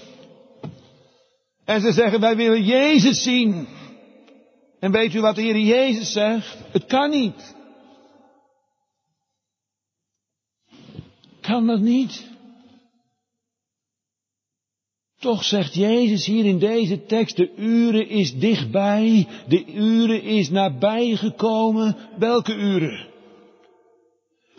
En 1.65 1.82
ze 1.82 1.91
zeggen, 1.91 2.19
wij 2.19 2.36
willen 2.36 2.63
Jezus 2.63 3.23
zien. 3.23 3.67
En 4.79 4.91
weet 4.91 5.13
u 5.13 5.21
wat 5.21 5.36
de 5.36 5.41
Heer 5.41 5.60
Jezus 5.60 6.12
zegt? 6.12 6.58
Het 6.71 6.86
kan 6.86 7.10
niet. 7.10 7.55
Kan 11.41 11.67
dat 11.67 11.79
niet? 11.79 12.27
Toch 15.19 15.43
zegt 15.43 15.73
Jezus 15.73 16.25
hier 16.25 16.45
in 16.45 16.60
deze 16.60 17.05
tekst, 17.05 17.36
de 17.36 17.55
uren 17.55 18.10
is 18.10 18.39
dichtbij, 18.39 19.27
de 19.47 19.65
uren 19.65 20.23
is 20.23 20.49
nabijgekomen. 20.49 21.97
Welke 22.17 22.53
uren? 22.53 23.09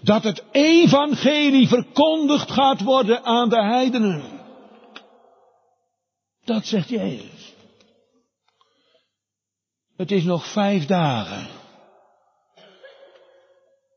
Dat 0.02 0.22
het 0.22 0.44
evangelie 0.50 1.68
verkondigd 1.68 2.50
gaat 2.50 2.82
worden 2.82 3.24
aan 3.24 3.48
de 3.48 3.62
heidenen. 3.62 4.22
Dat 6.44 6.66
zegt 6.66 6.88
Jezus. 6.88 7.54
Het 9.96 10.10
is 10.10 10.24
nog 10.24 10.52
vijf 10.52 10.86
dagen. 10.86 11.48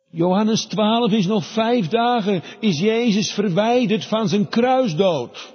Johannes 0.09 0.65
12 0.65 1.11
is 1.11 1.25
nog 1.25 1.45
vijf 1.45 1.87
dagen, 1.87 2.43
is 2.59 2.79
Jezus 2.79 3.31
verwijderd 3.31 4.05
van 4.05 4.27
zijn 4.27 4.49
kruisdood. 4.49 5.53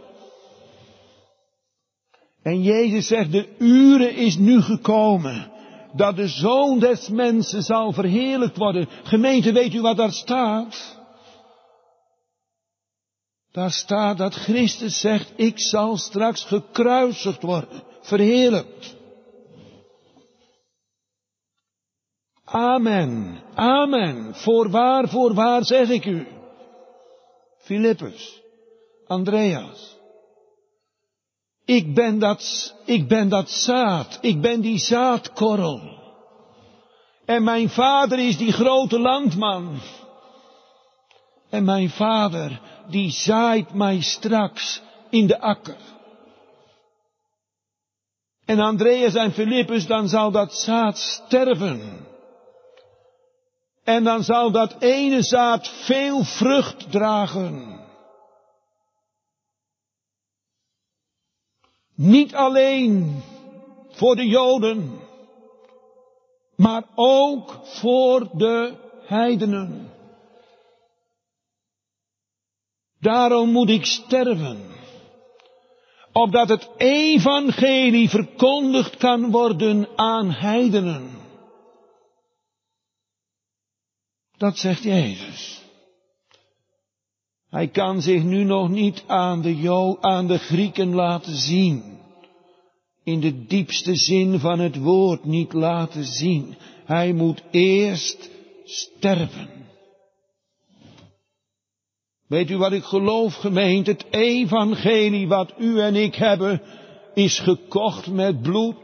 En 2.42 2.62
Jezus 2.62 3.06
zegt, 3.06 3.32
de 3.32 3.56
uren 3.58 4.16
is 4.16 4.36
nu 4.36 4.62
gekomen 4.62 5.57
dat 5.92 6.16
de 6.16 6.28
zoon 6.28 6.78
des 6.78 7.08
mensen 7.08 7.62
zal 7.62 7.92
verheerlijkt 7.92 8.56
worden. 8.56 8.88
Gemeente, 9.02 9.52
weet 9.52 9.74
u 9.74 9.80
wat 9.80 9.96
daar 9.96 10.12
staat? 10.12 10.96
Daar 13.52 13.70
staat 13.70 14.18
dat 14.18 14.34
Christus 14.34 15.00
zegt, 15.00 15.32
ik 15.36 15.60
zal 15.60 15.96
straks 15.96 16.44
gekruisigd 16.44 17.42
worden, 17.42 17.82
verheerlijkt. 18.00 18.96
Amen, 22.44 23.42
amen, 23.54 24.34
voorwaar, 24.34 25.08
voorwaar 25.08 25.64
zeg 25.64 25.88
ik 25.88 26.04
u. 26.04 26.26
Filippus, 27.58 28.42
Andreas. 29.06 29.97
Ik 31.68 31.94
ben 31.94 32.18
dat, 32.18 32.74
ik 32.84 33.08
ben 33.08 33.28
dat 33.28 33.50
zaad, 33.50 34.18
ik 34.20 34.40
ben 34.40 34.60
die 34.60 34.78
zaadkorrel. 34.78 35.80
En 37.24 37.44
mijn 37.44 37.68
vader 37.68 38.18
is 38.18 38.36
die 38.36 38.52
grote 38.52 38.98
landman. 38.98 39.80
En 41.50 41.64
mijn 41.64 41.90
vader, 41.90 42.60
die 42.90 43.10
zaait 43.10 43.72
mij 43.72 44.00
straks 44.00 44.82
in 45.10 45.26
de 45.26 45.40
akker. 45.40 45.76
En 48.44 48.60
Andreas 48.60 49.14
en 49.14 49.32
Filippus, 49.32 49.86
dan 49.86 50.08
zal 50.08 50.30
dat 50.30 50.54
zaad 50.54 50.98
sterven. 50.98 52.06
En 53.84 54.04
dan 54.04 54.22
zal 54.24 54.50
dat 54.50 54.76
ene 54.78 55.22
zaad 55.22 55.68
veel 55.68 56.24
vrucht 56.24 56.90
dragen. 56.90 57.77
Niet 61.98 62.34
alleen 62.34 63.22
voor 63.90 64.16
de 64.16 64.26
Joden, 64.26 65.00
maar 66.56 66.84
ook 66.94 67.60
voor 67.62 68.30
de 68.32 68.74
heidenen. 69.06 69.92
Daarom 73.00 73.52
moet 73.52 73.68
ik 73.68 73.84
sterven, 73.84 74.70
opdat 76.12 76.48
het 76.48 76.70
evangelie 76.76 78.08
verkondigd 78.08 78.96
kan 78.96 79.30
worden 79.30 79.88
aan 79.96 80.30
heidenen. 80.30 81.10
Dat 84.36 84.58
zegt 84.58 84.82
Jezus. 84.82 85.57
Hij 87.50 87.68
kan 87.68 88.02
zich 88.02 88.22
nu 88.22 88.44
nog 88.44 88.68
niet 88.68 89.04
aan 89.06 89.42
de, 89.42 89.56
jo 89.56 89.98
aan 90.00 90.26
de 90.26 90.38
Grieken 90.38 90.94
laten 90.94 91.36
zien. 91.36 91.98
In 93.04 93.20
de 93.20 93.46
diepste 93.46 93.94
zin 93.94 94.38
van 94.38 94.58
het 94.58 94.76
woord 94.76 95.24
niet 95.24 95.52
laten 95.52 96.04
zien. 96.04 96.54
Hij 96.84 97.12
moet 97.12 97.42
eerst 97.50 98.30
sterven. 98.64 99.48
Weet 102.26 102.50
u 102.50 102.56
wat 102.56 102.72
ik 102.72 102.84
geloof, 102.84 103.34
gemeent? 103.34 103.86
Het 103.86 104.04
evangelie 104.10 105.28
wat 105.28 105.54
u 105.58 105.80
en 105.80 105.94
ik 105.94 106.14
hebben, 106.14 106.62
is 107.14 107.38
gekocht 107.38 108.06
met 108.06 108.42
bloed. 108.42 108.76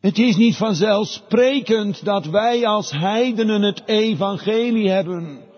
Het 0.00 0.18
is 0.18 0.36
niet 0.36 0.56
vanzelfsprekend 0.56 2.04
dat 2.04 2.26
wij 2.26 2.66
als 2.66 2.90
heidenen 2.90 3.62
het 3.62 3.82
evangelie 3.86 4.90
hebben. 4.90 5.48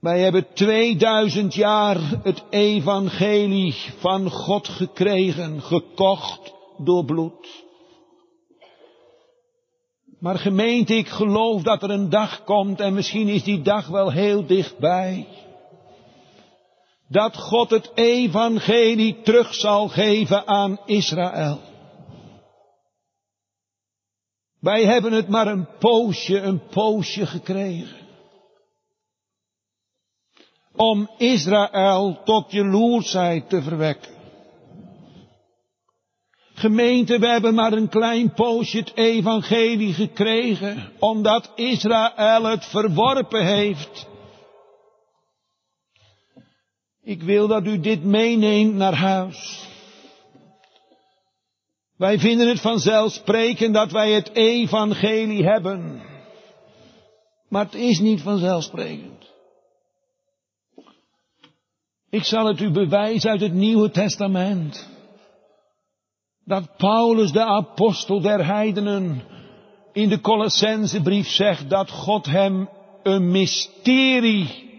Wij 0.00 0.20
hebben 0.20 0.46
2000 0.54 1.54
jaar 1.54 1.96
het 2.22 2.42
evangelie 2.50 3.74
van 3.98 4.30
God 4.30 4.68
gekregen, 4.68 5.62
gekocht 5.62 6.52
door 6.78 7.04
bloed. 7.04 7.64
Maar 10.18 10.38
gemeente, 10.38 10.94
ik 10.94 11.08
geloof 11.08 11.62
dat 11.62 11.82
er 11.82 11.90
een 11.90 12.08
dag 12.08 12.44
komt 12.44 12.80
en 12.80 12.94
misschien 12.94 13.28
is 13.28 13.42
die 13.42 13.62
dag 13.62 13.86
wel 13.86 14.10
heel 14.10 14.46
dichtbij. 14.46 15.26
Dat 17.08 17.36
God 17.36 17.70
het 17.70 17.90
evangelie 17.94 19.20
terug 19.22 19.54
zal 19.54 19.88
geven 19.88 20.46
aan 20.46 20.78
Israël. 20.86 21.72
Wij 24.64 24.84
hebben 24.84 25.12
het 25.12 25.28
maar 25.28 25.46
een 25.46 25.68
poosje, 25.78 26.40
een 26.40 26.66
poosje 26.66 27.26
gekregen. 27.26 27.96
Om 30.76 31.10
Israël 31.18 32.20
tot 32.24 32.52
jaloersheid 32.52 33.48
te 33.48 33.62
verwekken. 33.62 34.12
Gemeente, 36.54 37.18
we 37.18 37.26
hebben 37.26 37.54
maar 37.54 37.72
een 37.72 37.88
klein 37.88 38.32
poosje 38.32 38.78
het 38.78 38.92
evangelie 38.94 39.92
gekregen, 39.92 40.92
omdat 40.98 41.52
Israël 41.54 42.44
het 42.44 42.64
verworpen 42.64 43.46
heeft. 43.46 44.06
Ik 47.02 47.22
wil 47.22 47.46
dat 47.46 47.66
u 47.66 47.80
dit 47.80 48.04
meeneemt 48.04 48.74
naar 48.74 48.94
huis. 48.94 49.72
Wij 51.96 52.18
vinden 52.18 52.48
het 52.48 52.60
vanzelfsprekend 52.60 53.74
dat 53.74 53.90
wij 53.92 54.12
het 54.12 54.30
evangelie 54.32 55.44
hebben. 55.44 56.02
Maar 57.48 57.64
het 57.64 57.74
is 57.74 57.98
niet 57.98 58.22
vanzelfsprekend. 58.22 59.32
Ik 62.10 62.24
zal 62.24 62.46
het 62.46 62.60
u 62.60 62.70
bewijzen 62.70 63.30
uit 63.30 63.40
het 63.40 63.52
Nieuwe 63.52 63.90
Testament. 63.90 64.88
Dat 66.44 66.76
Paulus 66.76 67.32
de 67.32 67.44
apostel 67.44 68.20
der 68.20 68.46
heidenen 68.46 69.22
in 69.92 70.08
de 70.08 70.20
Colossensebrief 70.20 71.28
zegt 71.28 71.70
dat 71.70 71.90
God 71.90 72.26
hem 72.26 72.68
een 73.02 73.30
mysterie 73.30 74.72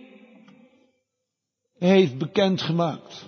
heeft 1.78 2.18
bekendgemaakt. 2.18 3.26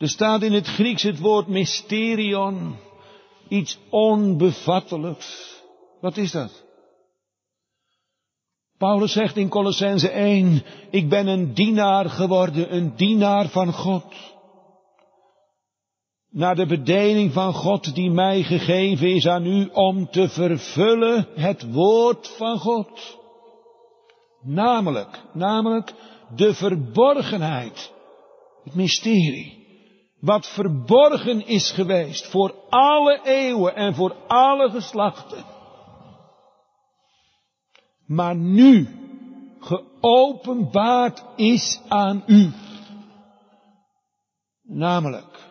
Er 0.00 0.08
staat 0.08 0.42
in 0.42 0.52
het 0.52 0.66
Grieks 0.66 1.02
het 1.02 1.18
woord 1.18 1.46
mysterion, 1.46 2.76
iets 3.48 3.78
onbevattelijks. 3.90 5.60
Wat 6.00 6.16
is 6.16 6.30
dat? 6.30 6.64
Paulus 8.78 9.12
zegt 9.12 9.36
in 9.36 9.48
Colossense 9.48 10.08
1, 10.08 10.62
ik 10.90 11.08
ben 11.08 11.26
een 11.26 11.54
dienaar 11.54 12.10
geworden, 12.10 12.74
een 12.74 12.96
dienaar 12.96 13.48
van 13.48 13.72
God. 13.72 14.04
Naar 16.30 16.54
de 16.54 16.66
bedeling 16.66 17.32
van 17.32 17.52
God 17.52 17.94
die 17.94 18.10
mij 18.10 18.42
gegeven 18.42 19.14
is 19.14 19.26
aan 19.26 19.46
u 19.46 19.68
om 19.72 20.10
te 20.10 20.28
vervullen 20.28 21.26
het 21.34 21.72
woord 21.72 22.28
van 22.36 22.58
God. 22.58 23.18
Namelijk, 24.42 25.22
namelijk 25.32 25.92
de 26.36 26.54
verborgenheid, 26.54 27.92
het 28.64 28.74
mysterie. 28.74 29.59
Wat 30.20 30.48
verborgen 30.48 31.46
is 31.46 31.70
geweest 31.70 32.26
voor 32.26 32.54
alle 32.68 33.20
eeuwen 33.24 33.74
en 33.74 33.94
voor 33.94 34.16
alle 34.26 34.70
geslachten. 34.70 35.44
Maar 38.06 38.36
nu 38.36 38.88
geopenbaard 39.60 41.24
is 41.36 41.80
aan 41.88 42.22
u. 42.26 42.52
Namelijk 44.62 45.48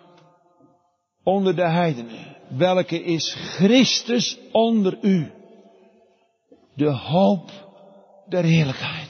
onder 1.23 1.55
de 1.55 1.67
heidenen, 1.67 2.38
welke 2.58 3.03
is 3.03 3.34
Christus 3.34 4.38
onder 4.51 4.97
u. 5.01 5.32
De 6.75 6.91
hoop 6.91 7.51
der 8.27 8.43
heerlijkheid. 8.43 9.08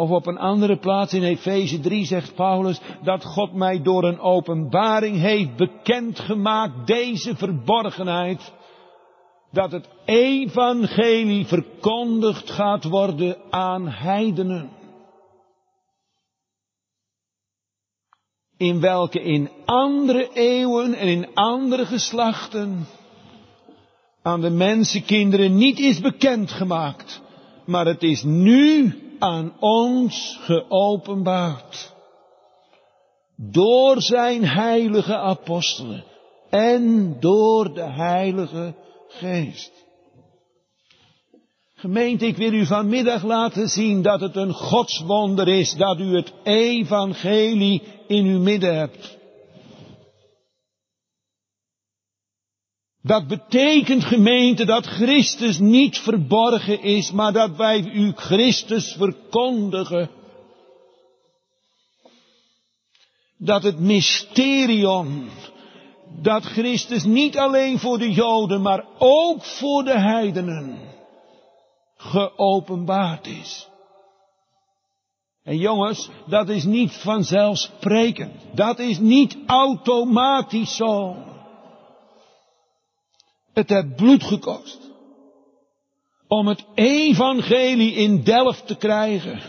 Of 0.00 0.10
op 0.10 0.26
een 0.26 0.38
andere 0.38 0.78
plaats 0.78 1.12
in 1.12 1.22
Efeze 1.22 1.80
3 1.80 2.04
zegt 2.04 2.34
Paulus 2.34 2.80
dat 3.02 3.24
God 3.24 3.52
mij 3.52 3.82
door 3.82 4.04
een 4.04 4.20
openbaring 4.20 5.16
heeft 5.16 5.56
bekendgemaakt 5.56 6.86
deze 6.86 7.36
verborgenheid. 7.36 8.52
Dat 9.52 9.72
het 9.72 9.88
evangelie 10.04 11.46
verkondigd 11.46 12.50
gaat 12.50 12.84
worden 12.84 13.36
aan 13.50 13.88
heidenen. 13.88 14.70
In 18.56 18.80
welke 18.80 19.22
in 19.22 19.50
andere 19.64 20.28
eeuwen 20.32 20.94
en 20.94 21.08
in 21.08 21.34
andere 21.34 21.86
geslachten 21.86 22.86
aan 24.22 24.40
de 24.40 24.50
mensenkinderen 24.50 25.56
niet 25.56 25.78
is 25.78 26.00
bekendgemaakt. 26.00 27.22
Maar 27.66 27.86
het 27.86 28.02
is 28.02 28.22
nu 28.22 28.94
aan 29.20 29.52
ons 29.60 30.38
geopenbaard. 30.42 31.94
Door 33.36 34.02
zijn 34.02 34.44
heilige 34.44 35.16
apostelen 35.16 36.04
en 36.50 37.16
door 37.20 37.74
de 37.74 37.90
heilige 37.90 38.74
geest. 39.08 39.72
Gemeente, 41.74 42.26
ik 42.26 42.36
wil 42.36 42.52
u 42.52 42.66
vanmiddag 42.66 43.22
laten 43.22 43.68
zien 43.68 44.02
dat 44.02 44.20
het 44.20 44.36
een 44.36 44.52
godswonder 44.52 45.48
is 45.48 45.74
dat 45.74 45.98
u 45.98 46.16
het 46.16 46.32
evangelie 46.42 47.82
in 48.06 48.24
uw 48.24 48.40
midden 48.40 48.76
hebt. 48.76 49.18
Dat 53.02 53.26
betekent 53.26 54.04
gemeente 54.04 54.64
dat 54.64 54.86
Christus 54.86 55.58
niet 55.58 55.98
verborgen 55.98 56.82
is, 56.82 57.12
maar 57.12 57.32
dat 57.32 57.56
wij 57.56 57.80
u 57.80 58.12
Christus 58.12 58.92
verkondigen. 58.98 60.10
Dat 63.36 63.62
het 63.62 63.78
mysterium, 63.78 65.30
dat 66.22 66.44
Christus 66.44 67.04
niet 67.04 67.38
alleen 67.38 67.78
voor 67.78 67.98
de 67.98 68.12
Joden, 68.12 68.62
maar 68.62 68.84
ook 68.98 69.44
voor 69.44 69.84
de 69.84 69.98
heidenen 69.98 70.78
geopenbaard 71.96 73.26
is. 73.26 73.68
En 75.42 75.56
jongens, 75.56 76.10
dat 76.26 76.48
is 76.48 76.64
niet 76.64 76.92
vanzelfsprekend. 76.92 78.32
Dat 78.54 78.78
is 78.78 78.98
niet 78.98 79.36
automatisch 79.46 80.76
zo. 80.76 81.16
Het 83.52 83.68
heeft 83.68 83.96
bloed 83.96 84.24
gekost. 84.24 84.90
Om 86.28 86.46
het 86.46 86.64
evangelie 86.74 87.92
in 87.92 88.22
Delft 88.22 88.66
te 88.66 88.76
krijgen. 88.76 89.40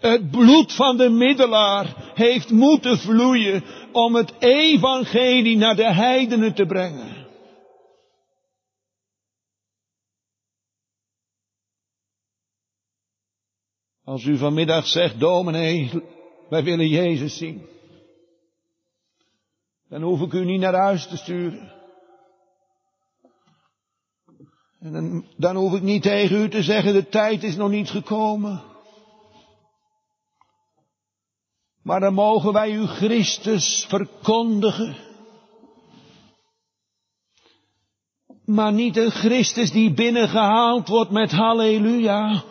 Het 0.00 0.30
bloed 0.30 0.74
van 0.74 0.96
de 0.96 1.08
middelaar 1.08 2.12
heeft 2.14 2.50
moeten 2.50 2.98
vloeien 2.98 3.64
om 3.92 4.14
het 4.14 4.32
evangelie 4.38 5.56
naar 5.56 5.76
de 5.76 5.92
heidenen 5.92 6.54
te 6.54 6.66
brengen. 6.66 7.20
Als 14.04 14.24
u 14.24 14.36
vanmiddag 14.36 14.86
zegt, 14.86 15.20
dominee, 15.20 15.90
wij 16.48 16.64
willen 16.64 16.88
Jezus 16.88 17.36
zien. 17.36 17.66
Dan 19.88 20.02
hoef 20.02 20.20
ik 20.20 20.32
u 20.32 20.44
niet 20.44 20.60
naar 20.60 20.74
huis 20.74 21.06
te 21.06 21.16
sturen. 21.16 21.79
En 24.80 24.92
dan, 24.92 25.24
dan 25.36 25.56
hoef 25.56 25.74
ik 25.74 25.82
niet 25.82 26.02
tegen 26.02 26.42
u 26.42 26.48
te 26.48 26.62
zeggen, 26.62 26.92
de 26.92 27.08
tijd 27.08 27.42
is 27.42 27.56
nog 27.56 27.70
niet 27.70 27.90
gekomen. 27.90 28.62
Maar 31.82 32.00
dan 32.00 32.14
mogen 32.14 32.52
wij 32.52 32.72
u 32.72 32.86
Christus 32.86 33.86
verkondigen. 33.88 34.96
Maar 38.44 38.72
niet 38.72 38.96
een 38.96 39.10
Christus 39.10 39.70
die 39.70 39.92
binnengehaald 39.92 40.88
wordt 40.88 41.10
met 41.10 41.30
halleluja. 41.30 42.42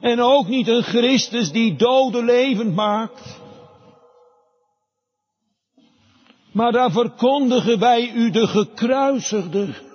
En 0.00 0.20
ook 0.20 0.46
niet 0.46 0.68
een 0.68 0.82
Christus 0.82 1.52
die 1.52 1.76
doden 1.76 2.24
levend 2.24 2.74
maakt. 2.74 3.40
Maar 6.52 6.72
daar 6.72 6.90
verkondigen 6.90 7.78
wij 7.78 8.12
u 8.12 8.30
de 8.30 8.46
gekruisigde 8.46 9.86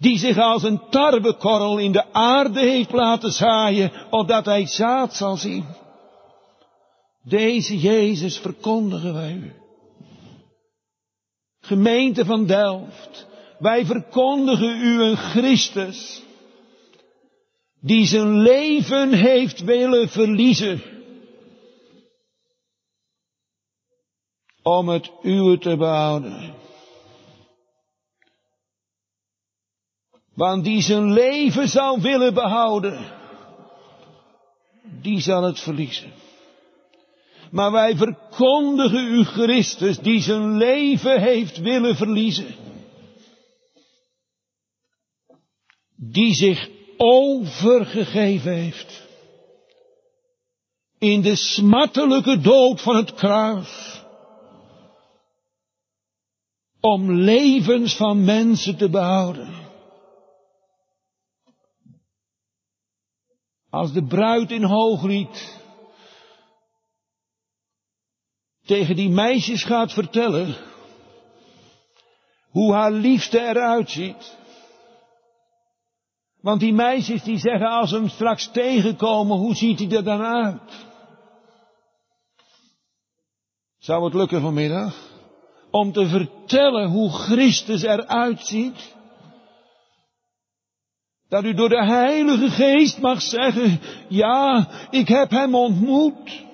die 0.00 0.18
zich 0.18 0.38
als 0.38 0.62
een 0.62 0.80
tarwekorrel 0.90 1.78
in 1.78 1.92
de 1.92 2.12
aarde 2.12 2.60
heeft 2.60 2.92
laten 2.92 3.32
zaaien, 3.32 3.92
opdat 4.10 4.44
hij 4.44 4.66
zaad 4.66 5.14
zal 5.14 5.36
zien. 5.36 5.64
Deze 7.22 7.78
Jezus 7.78 8.38
verkondigen 8.38 9.14
wij 9.14 9.32
u. 9.32 9.52
Gemeente 11.60 12.24
van 12.24 12.46
Delft, 12.46 13.26
wij 13.58 13.84
verkondigen 13.86 14.80
u 14.80 15.02
een 15.02 15.16
Christus, 15.16 16.22
die 17.80 18.06
zijn 18.06 18.38
leven 18.38 19.12
heeft 19.12 19.64
willen 19.64 20.08
verliezen, 20.08 20.82
om 24.62 24.88
het 24.88 25.10
uwe 25.22 25.58
te 25.58 25.76
behouden. 25.76 26.59
Want 30.40 30.64
die 30.64 30.82
zijn 30.82 31.12
leven 31.12 31.68
zou 31.68 32.00
willen 32.00 32.34
behouden, 32.34 33.12
die 35.02 35.20
zal 35.20 35.42
het 35.42 35.60
verliezen. 35.60 36.12
Maar 37.50 37.72
wij 37.72 37.96
verkondigen 37.96 39.04
u 39.04 39.24
Christus 39.24 39.98
die 39.98 40.20
zijn 40.20 40.56
leven 40.56 41.20
heeft 41.20 41.58
willen 41.58 41.96
verliezen. 41.96 42.54
Die 45.96 46.34
zich 46.34 46.68
overgegeven 46.96 48.52
heeft. 48.52 49.08
In 50.98 51.22
de 51.22 51.36
smartelijke 51.36 52.40
dood 52.40 52.80
van 52.80 52.96
het 52.96 53.14
kruis. 53.14 53.98
om 56.80 57.12
levens 57.12 57.96
van 57.96 58.24
mensen 58.24 58.76
te 58.76 58.90
behouden. 58.90 59.59
Als 63.70 63.92
de 63.92 64.04
bruid 64.04 64.50
in 64.50 64.62
Hooglied 64.62 65.58
tegen 68.64 68.96
die 68.96 69.10
meisjes 69.10 69.64
gaat 69.64 69.92
vertellen 69.92 70.56
hoe 72.50 72.74
haar 72.74 72.92
liefste 72.92 73.40
eruit 73.40 73.90
ziet. 73.90 74.38
Want 76.40 76.60
die 76.60 76.72
meisjes 76.72 77.22
die 77.22 77.38
zeggen 77.38 77.68
als 77.68 77.90
ze 77.90 77.96
hem 77.96 78.08
straks 78.08 78.50
tegenkomen, 78.52 79.36
hoe 79.36 79.54
ziet 79.54 79.78
hij 79.78 79.90
er 79.90 80.04
dan 80.04 80.22
uit? 80.22 80.86
Zou 83.78 84.04
het 84.04 84.14
lukken 84.14 84.40
vanmiddag? 84.40 84.94
Om 85.70 85.92
te 85.92 86.06
vertellen 86.06 86.90
hoe 86.90 87.10
Christus 87.10 87.82
eruit 87.82 88.46
ziet? 88.46 88.94
Dat 91.30 91.44
u 91.44 91.54
door 91.54 91.68
de 91.68 91.84
Heilige 91.84 92.50
Geest 92.50 92.98
mag 93.00 93.22
zeggen, 93.22 93.80
ja, 94.08 94.68
ik 94.90 95.08
heb 95.08 95.30
hem 95.30 95.54
ontmoet. 95.54 96.44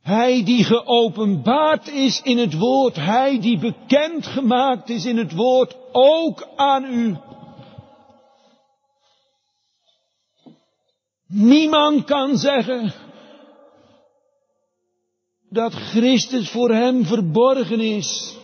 Hij 0.00 0.44
die 0.44 0.64
geopenbaard 0.64 1.88
is 1.88 2.22
in 2.22 2.38
het 2.38 2.58
woord, 2.58 2.96
hij 2.96 3.40
die 3.40 3.58
bekend 3.58 4.26
gemaakt 4.26 4.88
is 4.88 5.04
in 5.04 5.16
het 5.16 5.32
woord, 5.32 5.76
ook 5.92 6.48
aan 6.56 6.84
u. 6.84 7.16
Niemand 11.26 12.04
kan 12.04 12.36
zeggen 12.36 12.92
dat 15.48 15.74
Christus 15.74 16.50
voor 16.50 16.70
hem 16.70 17.04
verborgen 17.04 17.80
is. 17.80 18.42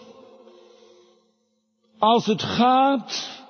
Als 2.00 2.26
het 2.26 2.42
gaat 2.42 3.40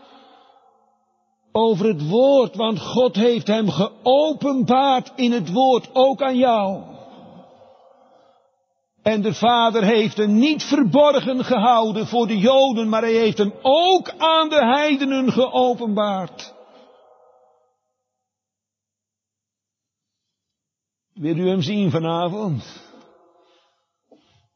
over 1.53 1.87
het 1.87 2.09
woord, 2.09 2.57
want 2.57 2.81
God 2.81 3.17
heeft 3.17 3.47
hem 3.47 3.69
geopenbaard 3.69 5.13
in 5.17 5.33
het 5.33 5.53
woord, 5.53 5.91
ook 5.93 6.23
aan 6.23 6.37
jou. 6.37 6.83
En 9.03 9.23
de 9.23 9.35
Vader 9.35 9.85
heeft 9.85 10.17
hem 10.17 10.39
niet 10.39 10.63
verborgen 10.63 11.45
gehouden 11.45 12.07
voor 12.07 12.27
de 12.27 12.39
Joden, 12.39 12.89
maar 12.89 13.03
hij 13.03 13.13
heeft 13.13 13.39
hem 13.39 13.53
ook 13.63 14.11
aan 14.19 14.49
de 14.49 14.65
heidenen 14.65 15.33
geopenbaard. 15.33 16.55
Wil 21.13 21.37
u 21.37 21.49
hem 21.49 21.63
zien 21.63 21.91
vanavond? 21.91 22.83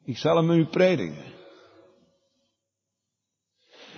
Ik 0.04 0.18
zal 0.18 0.36
hem 0.36 0.50
u 0.50 0.66
prediken. 0.66 1.33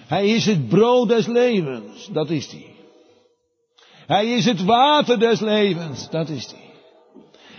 Hij 0.06 0.28
is 0.28 0.46
het 0.46 0.68
brood 0.68 1.08
des 1.08 1.26
levens, 1.26 2.08
dat 2.12 2.30
is 2.30 2.50
hij. 2.50 2.74
Hij 4.06 4.32
is 4.32 4.44
het 4.44 4.64
water 4.64 5.18
des 5.18 5.40
levens, 5.40 6.10
dat 6.10 6.28
is 6.28 6.46
hij. 6.46 6.64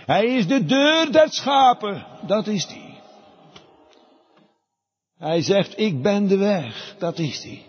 Hij 0.06 0.24
is 0.24 0.46
de 0.46 0.64
deur 0.64 1.12
der 1.12 1.28
schapen, 1.30 2.06
dat 2.26 2.46
is 2.46 2.66
hij. 2.66 3.00
Hij 5.18 5.42
zegt, 5.42 5.78
ik 5.78 6.02
ben 6.02 6.28
de 6.28 6.36
weg, 6.36 6.94
dat 6.98 7.18
is 7.18 7.42
hij. 7.42 7.62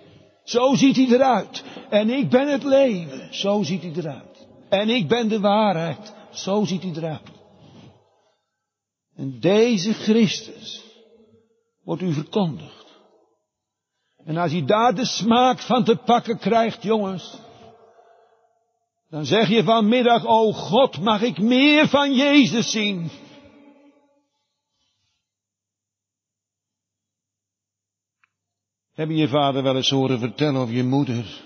Zo 0.44 0.76
ziet 0.76 0.96
hij 0.96 1.08
eruit. 1.08 1.64
En 1.90 2.10
ik 2.10 2.30
ben 2.30 2.48
het 2.48 2.64
leven, 2.64 3.34
zo 3.34 3.64
ziet 3.64 3.82
hij 3.82 3.92
eruit. 3.96 4.48
En 4.70 4.90
ik 4.90 5.08
ben 5.08 5.28
de 5.28 5.40
waarheid, 5.40 6.14
zo 6.32 6.66
ziet 6.66 6.84
hij 6.84 6.92
eruit. 6.96 7.30
En 9.16 9.40
deze 9.40 9.94
Christus 9.94 10.84
wordt 11.84 12.02
u 12.02 12.14
verkondigd. 12.14 12.89
En 14.30 14.38
als 14.38 14.52
hij 14.52 14.66
daar 14.66 14.96
de 14.96 15.06
smaak 15.06 15.60
van 15.60 15.84
te 15.84 15.96
pakken 15.96 16.38
krijgt, 16.38 16.84
jongens, 16.84 17.40
dan 19.10 19.26
zeg 19.26 19.50
je 19.50 19.64
vanmiddag, 19.64 20.26
oh 20.26 20.56
God, 20.56 21.00
mag 21.00 21.22
ik 21.22 21.38
meer 21.38 21.88
van 21.88 22.14
Jezus 22.14 22.72
zien? 22.72 23.10
Heb 28.94 29.10
je 29.10 29.16
je 29.16 29.28
vader 29.28 29.64
wel 29.64 29.76
eens 29.76 29.90
horen 29.90 30.20
vertellen 30.20 30.62
of 30.62 30.72
je 30.72 30.84
moeder 30.84 31.42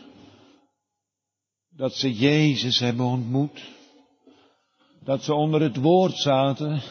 dat 1.70 1.94
ze 1.94 2.14
Jezus 2.14 2.80
hebben 2.80 3.06
ontmoet? 3.06 3.62
Dat 5.04 5.24
ze 5.24 5.34
onder 5.34 5.62
het 5.62 5.78
woord 5.78 6.18
zaten 6.18 6.82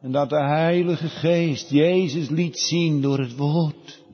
en 0.00 0.12
dat 0.12 0.28
de 0.30 0.44
Heilige 0.44 1.08
Geest 1.08 1.70
Jezus 1.70 2.28
liet 2.28 2.58
zien 2.58 3.00
door 3.00 3.18
het 3.18 3.36
woord. 3.36 4.04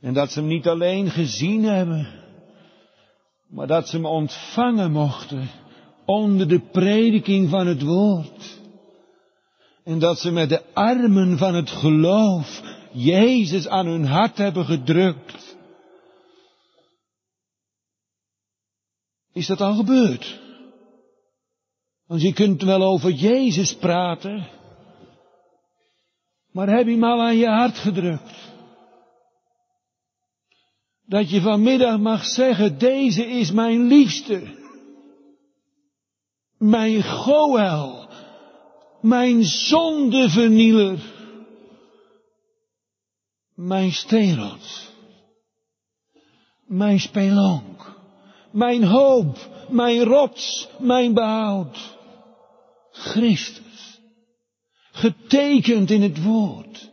En 0.00 0.14
dat 0.14 0.30
ze 0.32 0.38
hem 0.38 0.48
niet 0.48 0.66
alleen 0.66 1.10
gezien 1.10 1.62
hebben, 1.62 2.08
maar 3.48 3.66
dat 3.66 3.88
ze 3.88 3.96
hem 3.96 4.06
ontvangen 4.06 4.92
mochten 4.92 5.48
onder 6.04 6.48
de 6.48 6.60
prediking 6.60 7.50
van 7.50 7.66
het 7.66 7.82
woord. 7.82 8.58
En 9.84 9.98
dat 9.98 10.18
ze 10.18 10.30
met 10.30 10.48
de 10.48 10.74
armen 10.74 11.38
van 11.38 11.54
het 11.54 11.70
geloof 11.70 12.62
Jezus 12.92 13.68
aan 13.68 13.86
hun 13.86 14.04
hart 14.04 14.38
hebben 14.38 14.64
gedrukt. 14.64 15.56
Is 19.32 19.46
dat 19.46 19.60
al 19.60 19.74
gebeurd? 19.74 20.40
Want 22.06 22.22
je 22.22 22.32
kunt 22.32 22.62
wel 22.62 22.82
over 22.82 23.10
Jezus 23.10 23.76
praten, 23.76 24.48
maar 26.52 26.68
heb 26.68 26.86
je 26.86 26.92
hem 26.92 27.04
al 27.04 27.20
aan 27.20 27.36
je 27.36 27.48
hart 27.48 27.78
gedrukt? 27.78 28.49
Dat 31.10 31.30
je 31.30 31.40
vanmiddag 31.40 31.98
mag 31.98 32.24
zeggen, 32.24 32.78
deze 32.78 33.26
is 33.26 33.50
mijn 33.52 33.86
liefste, 33.86 34.42
mijn 36.58 37.02
Goel, 37.02 38.08
mijn 39.00 39.44
zondevernieler, 39.44 40.98
mijn 43.54 43.92
steenrots, 43.92 44.90
mijn 46.66 47.00
spelonk, 47.00 47.96
mijn 48.52 48.84
hoop, 48.84 49.38
mijn 49.68 50.02
rots, 50.02 50.68
mijn 50.78 51.14
behoud. 51.14 51.98
Christus. 52.90 54.00
Getekend 54.90 55.90
in 55.90 56.02
het 56.02 56.22
woord. 56.22 56.89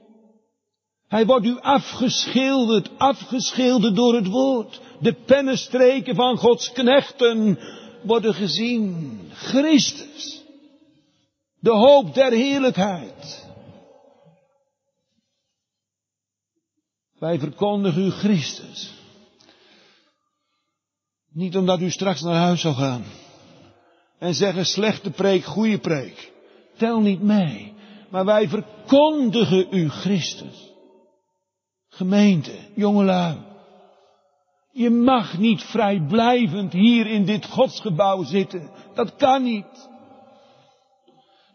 Hij 1.07 1.25
wordt 1.25 1.45
u 1.45 1.59
afgeschilderd, 1.59 2.89
afgeschilderd 2.97 3.95
door 3.95 4.15
het 4.15 4.27
woord. 4.27 4.81
De 4.99 5.13
pennenstreken 5.13 6.15
van 6.15 6.37
Gods 6.37 6.71
knechten 6.71 7.59
worden 8.03 8.33
gezien. 8.33 9.19
Christus. 9.33 10.43
De 11.59 11.71
hoop 11.71 12.13
der 12.13 12.31
heerlijkheid. 12.31 13.45
Wij 17.19 17.39
verkondigen 17.39 18.05
u 18.05 18.09
Christus. 18.09 18.93
Niet 21.31 21.57
omdat 21.57 21.81
u 21.81 21.91
straks 21.91 22.21
naar 22.21 22.35
huis 22.35 22.61
zal 22.61 22.73
gaan 22.73 23.03
en 24.19 24.33
zeggen 24.33 24.65
slechte 24.65 25.09
preek, 25.09 25.43
goede 25.43 25.79
preek. 25.79 26.31
Tel 26.77 26.99
niet 26.99 27.21
mee. 27.21 27.73
Maar 28.09 28.25
wij 28.25 28.49
verkondigen 28.49 29.67
u 29.71 29.89
Christus. 29.89 30.66
Gemeente, 31.97 32.51
jongelui. 32.75 33.37
Je 34.71 34.89
mag 34.89 35.37
niet 35.37 35.63
vrijblijvend 35.63 36.73
hier 36.73 37.07
in 37.07 37.25
dit 37.25 37.45
godsgebouw 37.45 38.23
zitten. 38.23 38.69
Dat 38.93 39.15
kan 39.15 39.43
niet. 39.43 39.89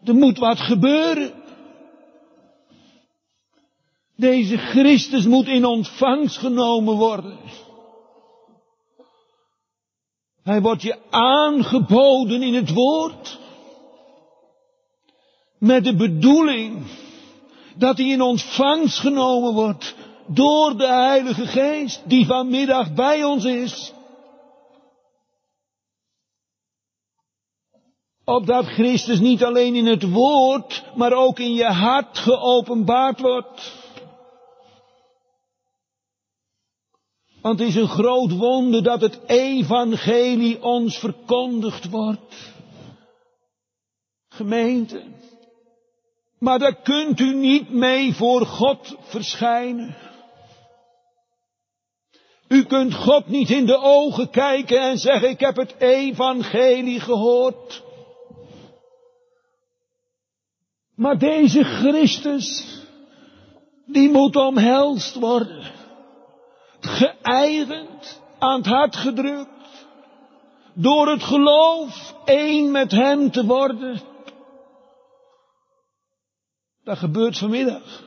Er 0.03 0.15
moet 0.15 0.37
wat 0.37 0.59
gebeuren. 0.59 1.33
Deze 4.15 4.57
Christus 4.57 5.25
moet 5.25 5.47
in 5.47 5.65
ontvangst 5.65 6.37
genomen 6.37 6.95
worden. 6.95 7.37
Hij 10.43 10.61
wordt 10.61 10.81
je 10.81 10.97
aangeboden 11.09 12.41
in 12.41 12.53
het 12.53 12.73
woord. 12.73 13.39
Met 15.59 15.83
de 15.83 15.95
bedoeling 15.95 16.85
dat 17.77 17.97
hij 17.97 18.07
in 18.07 18.21
ontvangst 18.21 18.99
genomen 18.99 19.53
wordt 19.53 19.95
door 20.27 20.77
de 20.77 20.87
Heilige 20.87 21.47
Geest 21.47 22.01
die 22.05 22.25
vanmiddag 22.25 22.93
bij 22.93 23.23
ons 23.23 23.45
is. 23.45 23.93
Opdat 28.25 28.65
Christus 28.65 29.19
niet 29.19 29.43
alleen 29.43 29.75
in 29.75 29.85
het 29.85 30.11
woord, 30.11 30.83
maar 30.95 31.13
ook 31.13 31.39
in 31.39 31.53
je 31.53 31.65
hart 31.65 32.17
geopenbaard 32.17 33.19
wordt. 33.19 33.81
Want 37.41 37.59
het 37.59 37.67
is 37.67 37.75
een 37.75 37.87
groot 37.87 38.31
wonder 38.31 38.83
dat 38.83 39.01
het 39.01 39.19
evangelie 39.25 40.63
ons 40.63 40.97
verkondigd 40.97 41.89
wordt. 41.89 42.51
Gemeente, 44.29 45.03
Maar 46.43 46.59
daar 46.59 46.75
kunt 46.75 47.19
u 47.19 47.33
niet 47.33 47.69
mee 47.69 48.13
voor 48.13 48.45
God 48.45 48.95
verschijnen. 49.01 49.95
U 52.53 52.63
kunt 52.63 52.93
God 52.93 53.27
niet 53.27 53.49
in 53.49 53.65
de 53.65 53.77
ogen 53.77 54.29
kijken 54.29 54.81
en 54.81 54.97
zeggen, 54.97 55.29
ik 55.29 55.39
heb 55.39 55.55
het 55.55 55.75
evangelie 55.79 56.99
gehoord. 56.99 57.83
Maar 60.95 61.17
deze 61.17 61.63
Christus, 61.63 62.65
die 63.85 64.09
moet 64.09 64.35
omhelst 64.35 65.15
worden. 65.15 65.71
Geëigend, 66.79 68.21
aan 68.39 68.57
het 68.57 68.65
hart 68.65 68.95
gedrukt. 68.95 69.87
Door 70.73 71.07
het 71.07 71.23
geloof 71.23 72.15
één 72.25 72.71
met 72.71 72.91
hem 72.91 73.31
te 73.31 73.45
worden. 73.45 74.01
Dat 76.83 76.97
gebeurt 76.97 77.37
vanmiddag. 77.37 78.03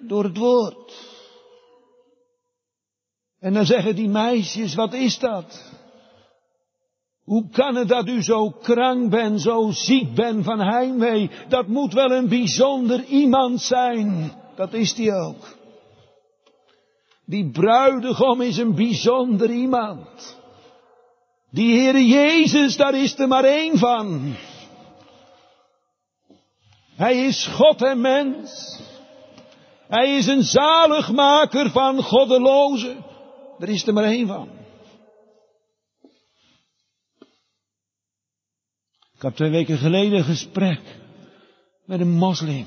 Door 0.00 0.24
het 0.24 0.36
woord. 0.36 1.07
En 3.40 3.52
dan 3.52 3.66
zeggen 3.66 3.94
die 3.94 4.08
meisjes, 4.08 4.74
wat 4.74 4.94
is 4.94 5.18
dat? 5.18 5.76
Hoe 7.24 7.48
kan 7.50 7.74
het 7.74 7.88
dat 7.88 8.08
u 8.08 8.22
zo 8.22 8.50
krank 8.50 9.10
bent, 9.10 9.40
zo 9.40 9.70
ziek 9.70 10.14
bent 10.14 10.44
van 10.44 10.60
heimwee? 10.60 11.30
Dat 11.48 11.66
moet 11.66 11.92
wel 11.92 12.10
een 12.10 12.28
bijzonder 12.28 13.04
iemand 13.04 13.60
zijn. 13.60 14.32
Dat 14.56 14.72
is 14.72 14.94
die 14.94 15.12
ook. 15.12 15.56
Die 17.24 17.50
bruidegom 17.50 18.40
is 18.40 18.56
een 18.56 18.74
bijzonder 18.74 19.50
iemand. 19.50 20.38
Die 21.50 21.78
Heere 21.80 22.06
Jezus, 22.06 22.76
daar 22.76 22.94
is 22.94 23.18
er 23.18 23.28
maar 23.28 23.44
één 23.44 23.78
van. 23.78 24.34
Hij 26.96 27.24
is 27.24 27.46
God 27.46 27.82
en 27.82 28.00
mens. 28.00 28.80
Hij 29.88 30.16
is 30.16 30.26
een 30.26 30.42
zaligmaker 30.42 31.70
van 31.70 32.02
goddelozen. 32.02 33.04
Er 33.58 33.68
is 33.68 33.86
er 33.86 33.92
maar 33.92 34.04
één 34.04 34.26
van. 34.26 34.48
Ik 39.14 39.24
had 39.24 39.36
twee 39.36 39.50
weken 39.50 39.78
geleden 39.78 40.18
een 40.18 40.24
gesprek 40.24 40.80
met 41.84 42.00
een 42.00 42.12
moslim. 42.12 42.66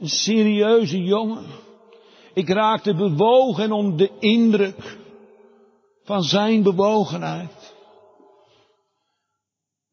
Een 0.00 0.08
serieuze 0.08 1.02
jongen. 1.02 1.46
Ik 2.32 2.48
raakte 2.48 2.94
bewogen 2.94 3.72
om 3.72 3.96
de 3.96 4.10
indruk 4.18 4.98
van 6.04 6.22
zijn 6.22 6.62
bewogenheid. 6.62 7.74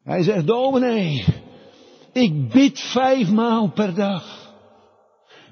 Hij 0.03 0.23
zegt, 0.23 0.47
dominee, 0.47 1.25
ik 2.13 2.49
bid 2.49 2.79
vijfmaal 2.79 3.71
per 3.71 3.95
dag. 3.95 4.53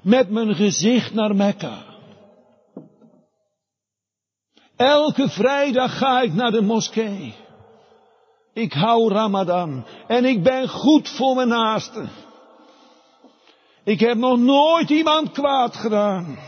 Met 0.02 0.30
mijn 0.30 0.54
gezicht 0.54 1.14
naar 1.14 1.36
Mekka. 1.36 1.89
Elke 4.80 5.28
vrijdag 5.28 5.98
ga 5.98 6.20
ik 6.20 6.32
naar 6.32 6.50
de 6.50 6.60
moskee. 6.60 7.34
Ik 8.52 8.72
hou 8.72 9.12
Ramadan 9.12 9.86
en 10.06 10.24
ik 10.24 10.42
ben 10.42 10.68
goed 10.68 11.08
voor 11.08 11.34
mijn 11.34 11.48
naasten. 11.48 12.10
Ik 13.84 14.00
heb 14.00 14.16
nog 14.16 14.38
nooit 14.38 14.90
iemand 14.90 15.30
kwaad 15.30 15.76
gedaan. 15.76 16.38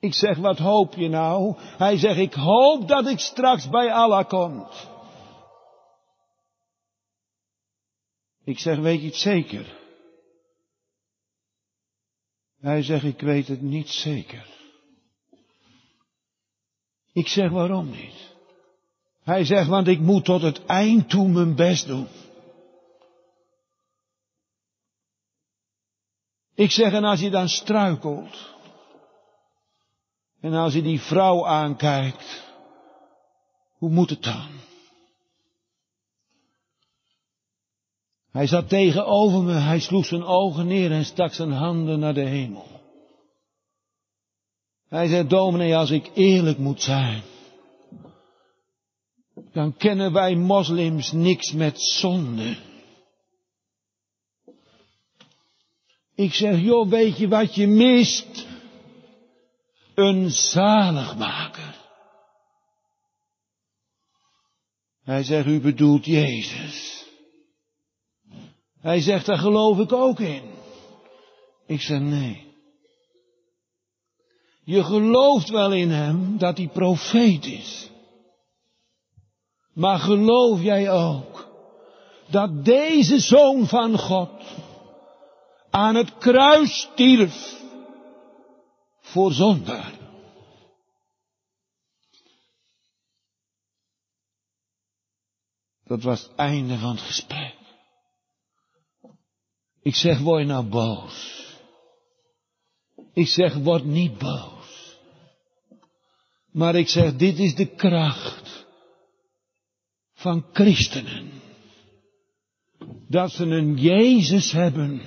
Ik 0.00 0.14
zeg, 0.14 0.36
wat 0.36 0.58
hoop 0.58 0.94
je 0.94 1.08
nou? 1.08 1.54
Hij 1.58 1.98
zegt, 1.98 2.18
ik 2.18 2.34
hoop 2.34 2.88
dat 2.88 3.06
ik 3.06 3.18
straks 3.18 3.68
bij 3.68 3.92
Allah 3.92 4.28
kom. 4.28 4.68
Ik 8.44 8.58
zeg, 8.58 8.78
weet 8.78 9.00
je 9.00 9.06
het 9.06 9.16
zeker? 9.16 9.78
Hij 12.60 12.82
zegt, 12.82 13.04
ik 13.04 13.20
weet 13.20 13.48
het 13.48 13.62
niet 13.62 13.88
zeker. 13.88 14.57
Ik 17.18 17.28
zeg, 17.28 17.50
waarom 17.50 17.90
niet? 17.90 18.34
Hij 19.22 19.44
zegt, 19.44 19.68
want 19.68 19.86
ik 19.88 20.00
moet 20.00 20.24
tot 20.24 20.42
het 20.42 20.64
eind 20.64 21.08
toe 21.08 21.28
mijn 21.28 21.54
best 21.54 21.86
doen. 21.86 22.08
Ik 26.54 26.70
zeg, 26.70 26.92
en 26.92 27.04
als 27.04 27.20
je 27.20 27.30
dan 27.30 27.48
struikelt, 27.48 28.54
en 30.40 30.52
als 30.52 30.72
je 30.72 30.82
die 30.82 31.00
vrouw 31.00 31.46
aankijkt, 31.46 32.44
hoe 33.78 33.90
moet 33.90 34.10
het 34.10 34.22
dan? 34.22 34.48
Hij 38.30 38.46
zat 38.46 38.68
tegenover 38.68 39.42
me, 39.42 39.52
hij 39.52 39.80
sloeg 39.80 40.06
zijn 40.06 40.24
ogen 40.24 40.66
neer 40.66 40.92
en 40.92 41.04
stak 41.04 41.32
zijn 41.32 41.52
handen 41.52 41.98
naar 41.98 42.14
de 42.14 42.24
hemel. 42.24 42.77
Hij 44.88 45.08
zei, 45.08 45.26
dominee, 45.26 45.76
als 45.76 45.90
ik 45.90 46.10
eerlijk 46.14 46.58
moet 46.58 46.82
zijn, 46.82 47.22
dan 49.52 49.76
kennen 49.76 50.12
wij 50.12 50.34
moslims 50.34 51.12
niks 51.12 51.52
met 51.52 51.80
zonde. 51.80 52.56
Ik 56.14 56.34
zeg, 56.34 56.60
joh, 56.60 56.88
weet 56.88 57.18
je 57.18 57.28
wat 57.28 57.54
je 57.54 57.66
mist? 57.66 58.46
Een 59.94 60.30
zaligmaker. 60.30 61.76
Hij 65.02 65.22
zegt, 65.22 65.46
u 65.46 65.60
bedoelt 65.60 66.04
Jezus. 66.04 67.04
Hij 68.80 69.00
zegt, 69.00 69.26
daar 69.26 69.38
geloof 69.38 69.78
ik 69.78 69.92
ook 69.92 70.20
in. 70.20 70.42
Ik 71.66 71.80
zeg, 71.80 72.00
nee. 72.00 72.47
Je 74.68 74.84
gelooft 74.84 75.48
wel 75.48 75.72
in 75.72 75.90
hem 75.90 76.38
dat 76.38 76.56
hij 76.56 76.68
profeet 76.68 77.44
is. 77.44 77.90
Maar 79.72 79.98
geloof 79.98 80.60
jij 80.60 80.90
ook 80.90 81.48
dat 82.30 82.64
deze 82.64 83.18
zoon 83.18 83.66
van 83.66 83.98
God 83.98 84.30
aan 85.70 85.94
het 85.94 86.18
kruis 86.18 86.80
stierf 86.80 87.62
voor 89.00 89.32
zondaar? 89.32 89.92
Dat 95.84 96.02
was 96.02 96.22
het 96.22 96.34
einde 96.34 96.78
van 96.78 96.90
het 96.90 97.00
gesprek. 97.00 97.56
Ik 99.82 99.94
zeg, 99.94 100.18
word 100.18 100.40
je 100.40 100.46
nou 100.46 100.64
boos? 100.64 101.46
Ik 103.12 103.26
zeg, 103.28 103.54
word 103.54 103.84
niet 103.84 104.18
boos. 104.18 104.57
Maar 106.52 106.74
ik 106.74 106.88
zeg, 106.88 107.16
dit 107.16 107.38
is 107.38 107.54
de 107.54 107.66
kracht 107.66 108.66
van 110.14 110.44
christenen. 110.52 111.30
Dat 113.08 113.30
ze 113.30 113.44
een 113.44 113.76
Jezus 113.76 114.52
hebben 114.52 115.00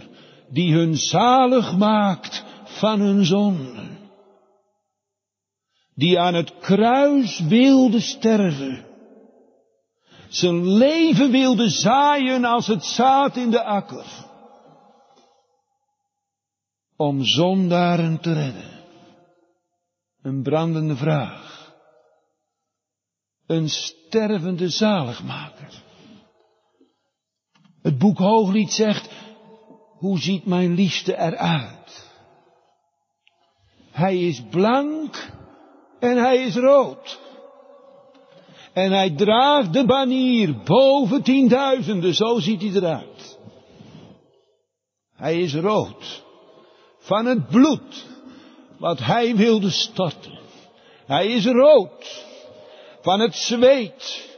die 0.50 0.74
hun 0.74 0.96
zalig 0.96 1.78
maakt 1.78 2.44
van 2.64 3.00
hun 3.00 3.26
zonden. 3.26 4.00
Die 5.96 6.20
aan 6.20 6.34
het 6.34 6.58
kruis 6.58 7.40
wilde 7.40 8.00
sterven. 8.00 8.86
Zijn 10.30 10.68
leven 10.68 11.32
wilde 11.32 11.70
zaaien 11.70 12.46
als 12.46 12.68
het 12.68 12.86
zaad 12.86 13.38
in 13.38 13.52
de 13.52 13.64
akker. 13.64 14.06
Om 16.96 17.24
zondaren 17.24 18.20
te 18.20 18.34
redden. 18.34 18.81
Een 20.22 20.44
brandende 20.44 20.96
vraag. 20.96 21.74
Een 23.48 23.70
stervende 23.70 24.70
zaligmaker. 24.70 25.84
Het 27.82 27.98
boek 27.98 28.18
Hooglied 28.18 28.72
zegt, 28.72 29.10
hoe 29.98 30.20
ziet 30.20 30.46
mijn 30.46 30.74
liefste 30.74 31.18
eruit? 31.18 32.10
Hij 33.92 34.18
is 34.20 34.44
blank 34.50 35.32
en 36.00 36.18
hij 36.18 36.38
is 36.38 36.56
rood. 36.56 37.20
En 38.74 38.92
hij 38.92 39.16
draagt 39.16 39.74
de 39.74 39.86
banier 39.86 40.64
boven 40.64 41.24
tienduizenden, 41.24 42.14
zo 42.14 42.40
ziet 42.40 42.62
hij 42.62 42.72
eruit. 42.72 43.40
Hij 45.16 45.42
is 45.42 45.56
rood 45.56 46.24
van 46.98 47.26
het 47.26 47.48
bloed 47.48 48.11
wat 48.82 49.00
hij 49.00 49.36
wilde 49.36 49.70
storten. 49.70 50.40
Hij 51.06 51.28
is 51.28 51.46
rood 51.46 52.26
van 53.02 53.20
het 53.20 53.36
zweet 53.36 54.30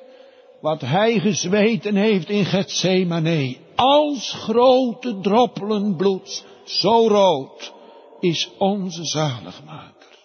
wat 0.61 0.81
hij 0.81 1.19
gezweten 1.19 1.95
heeft 1.95 2.29
in 2.29 2.45
Gethsemane. 2.45 3.57
Als 3.75 4.31
grote 4.33 5.19
droppelen 5.21 5.95
bloed, 5.95 6.45
zo 6.65 7.07
rood 7.07 7.73
is 8.19 8.49
onze 8.57 9.05
zaligmaker. 9.05 10.17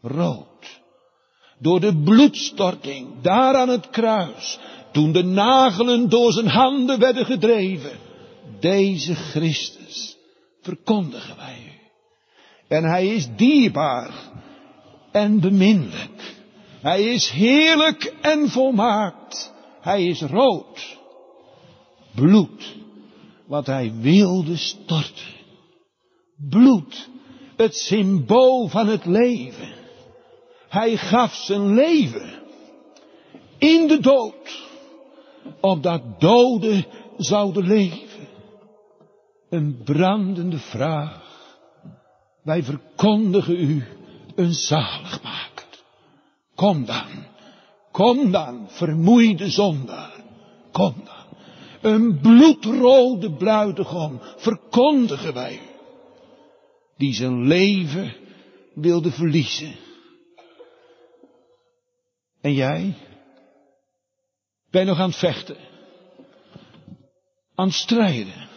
Rood. 0.00 0.80
Door 1.58 1.80
de 1.80 1.96
bloedstorting, 1.96 3.20
daar 3.22 3.54
aan 3.54 3.68
het 3.68 3.90
kruis, 3.90 4.58
toen 4.92 5.12
de 5.12 5.24
nagelen 5.24 6.08
door 6.08 6.32
zijn 6.32 6.48
handen 6.48 6.98
werden 6.98 7.24
gedreven. 7.24 7.98
Deze 8.60 9.14
Christus 9.14 10.16
verkondigen 10.62 11.36
wij. 11.36 11.69
En 12.70 12.84
hij 12.84 13.06
is 13.06 13.28
dierbaar 13.36 14.10
en 15.12 15.40
beminnelijk. 15.40 16.36
Hij 16.80 17.02
is 17.02 17.30
heerlijk 17.30 18.14
en 18.20 18.48
volmaakt. 18.48 19.52
Hij 19.80 20.04
is 20.04 20.20
rood. 20.22 20.98
Bloed. 22.14 22.76
Wat 23.46 23.66
hij 23.66 23.92
wilde 24.00 24.56
storten. 24.56 25.34
Bloed. 26.48 27.08
Het 27.56 27.74
symbool 27.74 28.68
van 28.68 28.88
het 28.88 29.04
leven. 29.04 29.72
Hij 30.68 30.96
gaf 30.96 31.34
zijn 31.34 31.74
leven. 31.74 32.42
In 33.58 33.86
de 33.86 34.00
dood. 34.00 34.68
Opdat 35.60 36.20
doden 36.20 36.86
zouden 37.16 37.66
leven. 37.66 38.28
Een 39.48 39.80
brandende 39.84 40.58
vraag. 40.58 41.29
Wij 42.50 42.62
verkondigen 42.62 43.56
u 43.56 43.84
een 44.34 44.52
zaligmaker. 44.52 45.66
Kom 46.54 46.84
dan, 46.84 47.26
kom 47.92 48.30
dan, 48.30 48.66
vermoeide 48.70 49.50
zondaar, 49.50 50.24
kom 50.72 50.94
dan. 51.04 51.92
Een 51.92 52.20
bloedrode 52.20 53.32
bruidegom 53.32 54.20
verkondigen 54.36 55.34
wij 55.34 55.54
u, 55.54 55.68
die 56.96 57.14
zijn 57.14 57.46
leven 57.46 58.16
wilde 58.74 59.10
verliezen. 59.10 59.74
En 62.40 62.52
jij? 62.52 62.94
Ben 64.70 64.86
nog 64.86 64.98
aan 64.98 65.08
het 65.08 65.18
vechten? 65.18 65.56
Aan 67.54 67.66
het 67.66 67.76
strijden? 67.76 68.48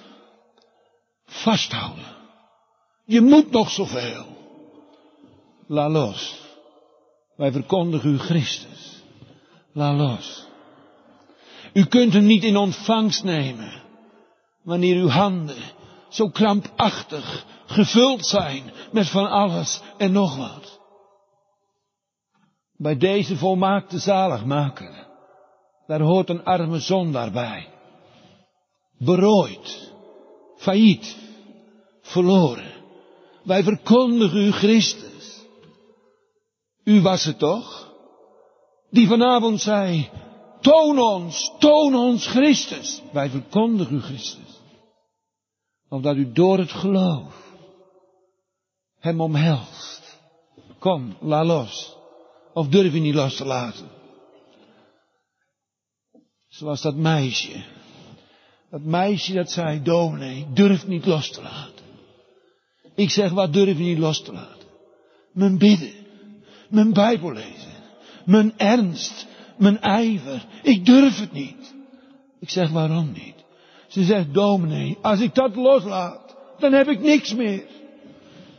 Vasthouden? 1.26 2.23
Je 3.06 3.22
moet 3.22 3.52
nog 3.52 3.70
zoveel. 3.70 4.26
La 5.68 5.90
los. 5.90 6.42
Wij 7.36 7.52
verkondigen 7.52 8.14
u 8.14 8.18
Christus. 8.18 9.04
La 9.74 9.94
los. 9.94 10.48
U 11.74 11.86
kunt 11.86 12.14
hem 12.14 12.26
niet 12.26 12.44
in 12.44 12.58
ontvangst 12.58 13.24
nemen. 13.24 13.82
Wanneer 14.64 14.96
uw 14.96 15.08
handen 15.08 15.64
zo 16.10 16.30
krampachtig 16.30 17.46
gevuld 17.66 18.26
zijn 18.26 18.72
met 18.92 19.10
van 19.10 19.30
alles 19.30 19.82
en 19.98 20.12
nog 20.12 20.38
wat. 20.38 20.80
Bij 22.78 22.98
deze 22.98 23.38
volmaakte 23.38 24.00
zaligmaker, 24.00 25.08
daar 25.88 26.02
hoort 26.02 26.30
een 26.30 26.44
arme 26.44 26.80
zondaar 26.80 27.32
bij. 27.32 27.68
Berooid, 28.98 29.94
failliet, 30.58 31.18
verloren. 32.02 32.73
Wij 33.44 33.64
verkondigen 33.64 34.46
u 34.46 34.52
Christus. 34.52 35.46
U 36.84 37.02
was 37.02 37.24
het 37.24 37.40
toch? 37.40 37.92
Die 38.90 39.08
vanavond 39.08 39.62
zei, 39.62 40.10
toon 40.62 41.00
ons, 41.00 41.52
toon 41.60 41.96
ons 41.96 42.28
Christus. 42.28 43.02
Wij 43.12 43.30
verkondigen 43.30 43.96
u 43.96 44.02
Christus. 44.02 44.62
Omdat 45.90 46.16
u 46.16 46.32
door 46.32 46.58
het 46.58 46.72
geloof 46.72 47.44
hem 49.00 49.22
omhelst. 49.22 50.20
Kom, 50.80 51.18
la 51.22 51.46
los. 51.46 51.96
Of 52.54 52.68
durf 52.68 52.94
je 52.94 53.00
niet 53.00 53.14
los 53.14 53.36
te 53.36 53.46
laten? 53.46 53.90
Zoals 56.48 56.82
dat 56.82 56.96
meisje. 56.96 57.64
Dat 58.70 58.82
meisje 58.82 59.34
dat 59.34 59.52
zei, 59.52 59.82
dominee, 59.82 60.48
durf 60.54 60.88
niet 60.88 61.06
los 61.06 61.32
te 61.32 61.42
laten. 61.42 61.83
Ik 62.96 63.10
zeg, 63.10 63.32
wat 63.32 63.54
durf 63.54 63.78
je 63.78 63.84
niet 63.84 63.98
los 63.98 64.24
te 64.24 64.34
laten? 64.34 64.68
Mijn 65.32 65.58
bidden, 65.58 65.94
mijn 66.70 66.94
Bijbel 66.94 67.32
lezen, 67.32 67.74
mijn 68.26 68.54
ernst, 68.58 69.28
mijn 69.58 69.82
ijver. 69.82 70.46
Ik 70.64 70.86
durf 70.86 71.20
het 71.20 71.32
niet. 71.32 71.74
Ik 72.40 72.50
zeg, 72.50 72.70
waarom 72.70 73.12
niet? 73.12 73.44
Ze 73.88 74.04
zegt, 74.04 74.34
dominee, 74.34 74.98
als 75.02 75.20
ik 75.20 75.36
dat 75.36 75.56
loslaat, 75.56 76.36
dan 76.60 76.74
heb 76.74 76.88
ik 76.88 77.00
niks 77.00 77.34
meer. 77.34 77.64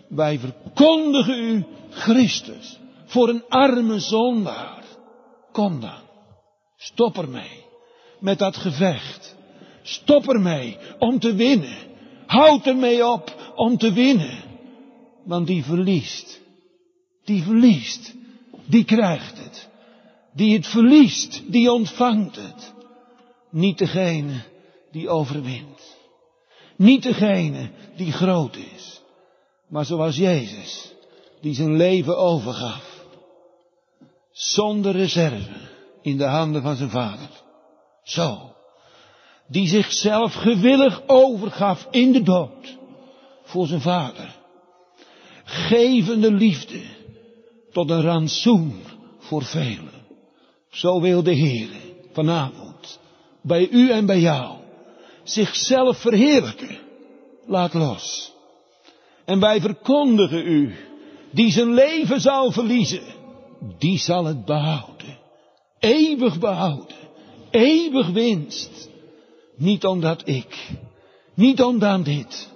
Wij 0.08 0.38
verkondigen 0.38 1.38
u 1.38 1.64
Christus 1.90 2.78
voor 3.04 3.28
een 3.28 3.44
arme 3.48 3.98
zondaar. 3.98 4.82
Kom 5.52 5.80
dan, 5.80 6.02
stop 6.76 7.18
ermee 7.18 7.64
met 8.20 8.38
dat 8.38 8.56
gevecht. 8.56 9.36
Stop 9.82 10.28
ermee 10.28 10.76
om 10.98 11.18
te 11.18 11.34
winnen. 11.34 11.76
Houd 12.26 12.66
ermee 12.66 13.06
op 13.06 13.43
om 13.54 13.78
te 13.78 13.92
winnen. 13.92 14.42
Want 15.24 15.46
die 15.46 15.64
verliest. 15.64 16.40
Die 17.24 17.42
verliest. 17.42 18.14
Die 18.66 18.84
krijgt 18.84 19.38
het. 19.38 19.68
Die 20.32 20.54
het 20.54 20.66
verliest, 20.66 21.42
die 21.46 21.72
ontvangt 21.72 22.36
het. 22.36 22.72
Niet 23.50 23.78
degene 23.78 24.42
die 24.90 25.08
overwint. 25.08 25.96
Niet 26.76 27.02
degene 27.02 27.70
die 27.96 28.12
groot 28.12 28.56
is. 28.56 29.02
Maar 29.68 29.84
zoals 29.84 30.16
Jezus, 30.16 30.92
die 31.40 31.54
zijn 31.54 31.76
leven 31.76 32.18
overgaf. 32.18 33.04
Zonder 34.32 34.92
reserve 34.92 35.50
in 36.02 36.18
de 36.18 36.24
handen 36.24 36.62
van 36.62 36.76
zijn 36.76 36.90
vader. 36.90 37.28
Zo. 38.02 38.52
Die 39.46 39.68
zichzelf 39.68 40.34
gewillig 40.34 41.02
overgaf 41.06 41.86
in 41.90 42.12
de 42.12 42.22
dood 42.22 42.76
voor 43.54 43.66
zijn 43.66 43.80
vader. 43.80 44.36
Gevende 45.44 46.32
liefde 46.32 46.80
tot 47.72 47.90
een 47.90 48.02
rantsoen 48.02 48.82
voor 49.18 49.44
velen. 49.44 50.06
Zo 50.70 51.00
wil 51.00 51.22
de 51.22 51.32
Heer 51.32 51.68
vanavond 52.12 52.98
bij 53.42 53.68
u 53.68 53.90
en 53.90 54.06
bij 54.06 54.20
jou 54.20 54.56
zichzelf 55.22 55.98
verheerlijken. 55.98 56.78
Laat 57.46 57.74
los. 57.74 58.32
En 59.24 59.40
wij 59.40 59.60
verkondigen 59.60 60.46
u, 60.46 60.74
die 61.30 61.52
zijn 61.52 61.74
leven 61.74 62.20
zal 62.20 62.52
verliezen, 62.52 63.04
die 63.78 63.98
zal 63.98 64.24
het 64.24 64.44
behouden. 64.44 65.18
Eeuwig 65.78 66.38
behouden. 66.38 66.96
Eeuwig 67.50 68.08
winst. 68.08 68.88
Niet 69.56 69.84
omdat 69.84 70.28
ik, 70.28 70.70
niet 71.34 71.62
omdat 71.62 72.04
dit, 72.04 72.52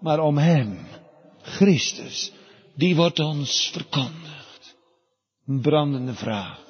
maar 0.00 0.20
om 0.20 0.38
Hem, 0.38 0.86
Christus, 1.42 2.32
die 2.74 2.96
wordt 2.96 3.18
ons 3.18 3.70
verkondigd. 3.72 4.76
Een 5.46 5.60
brandende 5.60 6.14
vraag. 6.14 6.64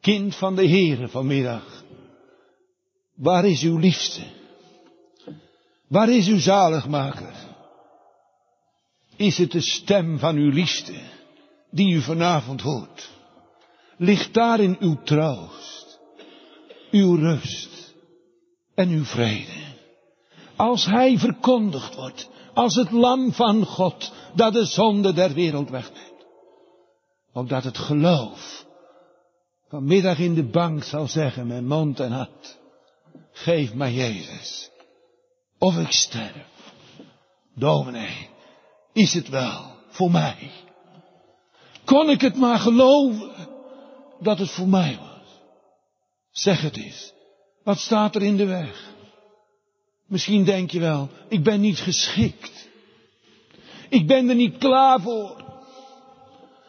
Kind 0.00 0.36
van 0.36 0.56
de 0.56 0.68
Heere 0.68 1.08
vanmiddag, 1.08 1.84
waar 3.14 3.44
is 3.44 3.62
uw 3.62 3.78
liefste? 3.78 4.22
Waar 5.88 6.08
is 6.08 6.28
uw 6.28 6.38
zaligmaker? 6.38 7.34
Is 9.16 9.38
het 9.38 9.50
de 9.50 9.60
stem 9.60 10.18
van 10.18 10.36
uw 10.36 10.50
liefste 10.50 10.94
die 11.70 11.94
u 11.94 12.00
vanavond 12.00 12.60
hoort? 12.60 13.10
Ligt 13.96 14.34
daarin 14.34 14.76
uw 14.80 15.02
troost, 15.02 15.98
uw 16.90 17.14
rust 17.14 17.94
en 18.74 18.88
uw 18.88 19.04
vrede? 19.04 19.67
Als 20.58 20.86
hij 20.86 21.18
verkondigd 21.18 21.94
wordt 21.94 22.28
als 22.54 22.74
het 22.74 22.90
lam 22.90 23.32
van 23.32 23.64
God 23.64 24.12
dat 24.34 24.52
de 24.52 24.64
zonde 24.64 25.12
der 25.12 25.32
wereld 25.32 25.70
wegneemt. 25.70 26.26
Opdat 27.32 27.64
het 27.64 27.78
geloof 27.78 28.66
vanmiddag 29.68 30.18
in 30.18 30.34
de 30.34 30.44
bank 30.44 30.84
zal 30.84 31.06
zeggen 31.06 31.46
met 31.46 31.64
mond 31.64 32.00
en 32.00 32.12
hart. 32.12 32.58
Geef 33.32 33.74
mij 33.74 33.92
Jezus. 33.92 34.70
Of 35.58 35.76
ik 35.76 35.92
sterf. 35.92 36.46
Dominee, 37.54 38.28
is 38.92 39.14
het 39.14 39.28
wel 39.28 39.72
voor 39.88 40.10
mij? 40.10 40.50
Kon 41.84 42.10
ik 42.10 42.20
het 42.20 42.36
maar 42.36 42.58
geloven 42.58 43.30
dat 44.20 44.38
het 44.38 44.50
voor 44.50 44.68
mij 44.68 44.98
was? 45.00 45.40
Zeg 46.30 46.60
het 46.60 46.76
eens. 46.76 47.12
Wat 47.64 47.78
staat 47.78 48.14
er 48.14 48.22
in 48.22 48.36
de 48.36 48.46
weg? 48.46 48.96
Misschien 50.08 50.44
denk 50.44 50.70
je 50.70 50.80
wel, 50.80 51.08
ik 51.28 51.44
ben 51.44 51.60
niet 51.60 51.78
geschikt. 51.78 52.68
Ik 53.88 54.06
ben 54.06 54.28
er 54.28 54.34
niet 54.34 54.58
klaar 54.58 55.00
voor. 55.00 55.44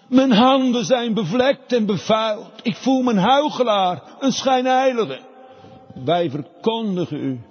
Mijn 0.09 0.31
handen 0.31 0.85
zijn 0.85 1.13
bevlekt 1.13 1.73
en 1.73 1.85
bevuild. 1.85 2.51
Ik 2.63 2.75
voel 2.75 3.01
me 3.01 3.11
een 3.11 3.17
huigelaar, 3.17 4.03
een 4.19 4.31
schijnheilige. 4.31 5.19
Wij 6.05 6.29
verkondigen 6.29 7.17
u 7.17 7.41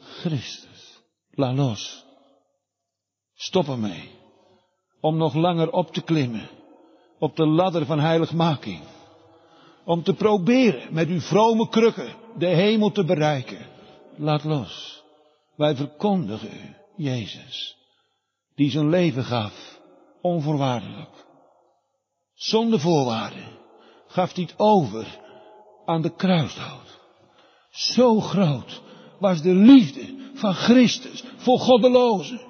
Christus. 0.00 1.00
La 1.30 1.54
los. 1.54 2.04
Stop 3.34 3.68
ermee. 3.68 4.10
Om 5.00 5.16
nog 5.16 5.34
langer 5.34 5.70
op 5.70 5.92
te 5.92 6.02
klimmen. 6.02 6.48
Op 7.18 7.36
de 7.36 7.46
ladder 7.46 7.86
van 7.86 8.00
heiligmaking. 8.00 8.80
om 9.84 10.02
te 10.02 10.14
proberen 10.14 10.94
met 10.94 11.08
uw 11.08 11.20
vrome 11.20 11.68
krukken 11.68 12.14
de 12.36 12.46
hemel 12.46 12.90
te 12.90 13.04
bereiken. 13.04 13.66
Laat 14.16 14.44
los. 14.44 15.03
Wij 15.56 15.76
verkondigen 15.76 16.54
u, 16.54 16.76
Jezus, 16.96 17.76
die 18.54 18.70
zijn 18.70 18.88
leven 18.88 19.24
gaf, 19.24 19.80
onvoorwaardelijk. 20.20 21.26
Zonder 22.34 22.80
voorwaarden 22.80 23.58
gaf 24.06 24.34
hij 24.34 24.42
het 24.42 24.54
over 24.56 25.20
aan 25.84 26.02
de 26.02 26.14
kruisdood. 26.14 27.00
Zo 27.70 28.20
groot 28.20 28.82
was 29.18 29.42
de 29.42 29.54
liefde 29.54 30.30
van 30.34 30.54
Christus 30.54 31.24
voor 31.36 31.58
goddelozen, 31.58 32.40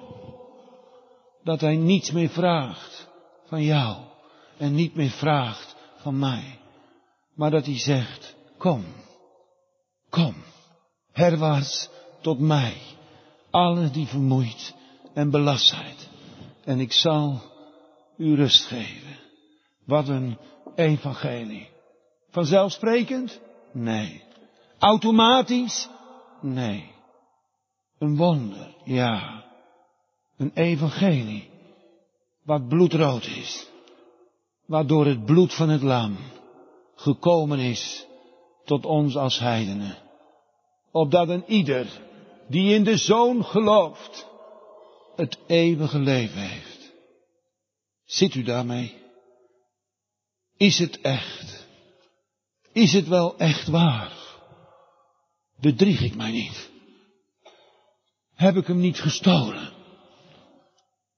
dat 1.43 1.61
hij 1.61 1.75
niets 1.75 2.11
meer 2.11 2.29
vraagt 2.29 3.07
van 3.45 3.63
jou 3.63 3.97
en 4.57 4.75
niet 4.75 4.95
meer 4.95 5.09
vraagt 5.09 5.75
van 5.95 6.19
mij, 6.19 6.59
maar 7.33 7.51
dat 7.51 7.65
hij 7.65 7.79
zegt, 7.79 8.35
kom, 8.57 8.85
kom, 10.09 10.35
herwaarts 11.11 11.89
tot 12.21 12.39
mij, 12.39 12.77
alle 13.55 13.89
die 13.89 14.07
vermoeid 14.07 14.73
en 15.13 15.29
belast 15.29 15.75
en 16.63 16.79
ik 16.79 16.91
zal 16.91 17.41
u 18.17 18.35
rust 18.35 18.65
geven. 18.65 19.17
Wat 19.85 20.07
een 20.07 20.37
evangelie. 20.75 21.69
Vanzelfsprekend? 22.29 23.39
Nee. 23.71 24.23
Automatisch? 24.79 25.89
Nee. 26.41 26.91
Een 27.99 28.15
wonder, 28.15 28.75
ja. 28.83 29.43
Een 30.37 30.51
evangelie. 30.53 31.49
Wat 32.43 32.67
bloedrood 32.67 33.25
is. 33.25 33.69
Waardoor 34.65 35.05
het 35.05 35.25
bloed 35.25 35.53
van 35.53 35.69
het 35.69 35.81
lam 35.81 36.17
gekomen 36.95 37.59
is 37.59 38.05
tot 38.63 38.85
ons 38.85 39.15
als 39.15 39.39
heidenen. 39.39 39.97
Opdat 40.91 41.29
een 41.29 41.43
ieder 41.47 42.01
die 42.47 42.73
in 42.73 42.83
de 42.83 42.97
zoon 42.97 43.45
gelooft, 43.45 44.27
het 45.15 45.37
eeuwige 45.47 45.99
leven 45.99 46.41
heeft. 46.41 46.93
Zit 48.05 48.35
u 48.35 48.43
daarmee? 48.43 48.95
Is 50.57 50.79
het 50.79 51.01
echt? 51.01 51.67
Is 52.71 52.93
het 52.93 53.07
wel 53.07 53.37
echt 53.37 53.67
waar? 53.67 54.11
Bedrieg 55.59 56.01
ik 56.01 56.15
mij 56.15 56.31
niet? 56.31 56.69
Heb 58.33 58.55
ik 58.55 58.67
hem 58.67 58.79
niet 58.79 58.99
gestolen? 58.99 59.73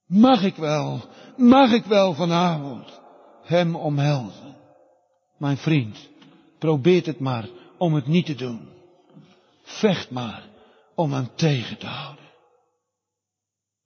Mag 0.05 0.43
ik 0.43 0.55
wel, 0.55 1.01
mag 1.37 1.71
ik 1.71 1.85
wel 1.85 2.13
vanavond 2.13 3.01
hem 3.43 3.75
omhelzen? 3.75 4.55
Mijn 5.37 5.57
vriend, 5.57 6.09
probeer 6.59 7.05
het 7.05 7.19
maar 7.19 7.49
om 7.77 7.93
het 7.93 8.07
niet 8.07 8.25
te 8.25 8.35
doen. 8.35 8.69
Vecht 9.63 10.09
maar 10.09 10.43
om 10.97 11.13
hem 11.13 11.29
tegen 11.35 11.77
te 11.77 11.85
houden. 11.85 12.25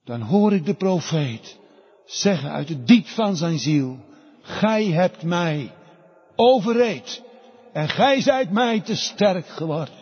Dan 0.04 0.22
hoor 0.22 0.54
ik 0.54 0.66
de 0.66 0.74
profeet 0.74 1.60
zeggen 2.06 2.52
uit 2.52 2.70
het 2.70 2.88
diep 2.88 3.08
van 3.08 3.36
zijn 3.36 3.60
ziel, 3.60 3.98
Gij 4.42 4.86
hebt 4.86 5.24
mij 5.24 5.74
overreed 6.36 7.24
en 7.74 7.90
gij 7.90 8.22
zijt 8.22 8.52
mij 8.52 8.80
te 8.80 8.96
sterk 8.96 9.48
geworden. 9.48 9.96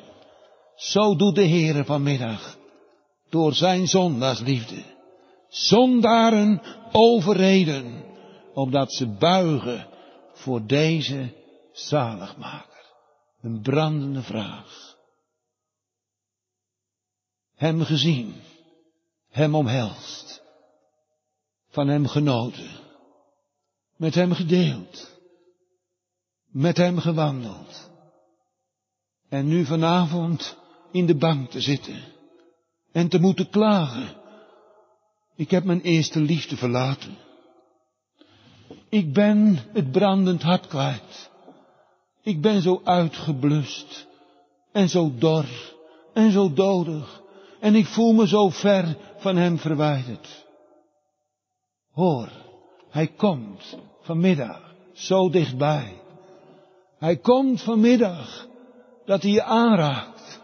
Zo 0.76 1.16
doet 1.16 1.36
de 1.36 1.48
Heere 1.48 1.86
vanmiddag 1.86 2.58
door 3.30 3.54
zijn 3.54 3.88
zondagsliefde. 3.88 4.84
Zondaren 5.50 6.62
overreden, 6.92 8.04
opdat 8.54 8.94
ze 8.94 9.08
buigen 9.08 9.88
voor 10.34 10.66
deze 10.66 11.34
zaligmaker. 11.72 12.94
Een 13.42 13.62
brandende 13.62 14.22
vraag. 14.22 14.89
Hem 17.60 17.82
gezien, 17.84 18.34
hem 19.30 19.56
omhelst, 19.56 20.42
van 21.70 21.88
hem 21.88 22.08
genoten 22.08 22.70
met 23.96 24.16
hem 24.16 24.34
gedeeld, 24.34 25.18
met 26.46 26.78
hem 26.78 27.00
gewandeld. 27.00 27.90
En 29.30 29.48
nu 29.48 29.66
vanavond 29.66 30.58
in 30.92 31.06
de 31.06 31.16
bank 31.16 31.50
te 31.50 31.62
zitten 31.62 32.04
en 32.92 33.10
te 33.10 33.20
moeten 33.20 33.50
klagen. 33.50 34.16
Ik 35.36 35.52
heb 35.52 35.64
mijn 35.64 35.82
eerste 35.82 36.20
liefde 36.20 36.58
verlaten. 36.58 37.18
Ik 38.90 39.14
ben 39.14 39.60
het 39.74 39.92
brandend 39.92 40.42
hart 40.42 40.68
kwijt. 40.68 41.30
Ik 42.22 42.42
ben 42.42 42.62
zo 42.62 42.82
uitgeblust 42.84 44.08
en 44.72 44.90
zo 44.90 45.12
dor 45.18 45.46
en 46.14 46.32
zo 46.32 46.54
dodig 46.54 47.19
en 47.60 47.76
ik 47.76 47.86
voel 47.86 48.14
me 48.14 48.28
zo 48.28 48.50
ver 48.50 48.98
van 49.18 49.36
hem 49.36 49.58
verwijderd. 49.58 50.46
Hoor, 51.92 52.30
hij 52.90 53.08
komt 53.08 53.78
vanmiddag 54.02 54.74
zo 54.94 55.30
dichtbij. 55.30 56.02
Hij 56.98 57.18
komt 57.18 57.62
vanmiddag 57.62 58.48
dat 59.06 59.22
hij 59.22 59.32
je 59.32 59.44
aanraakt. 59.44 60.42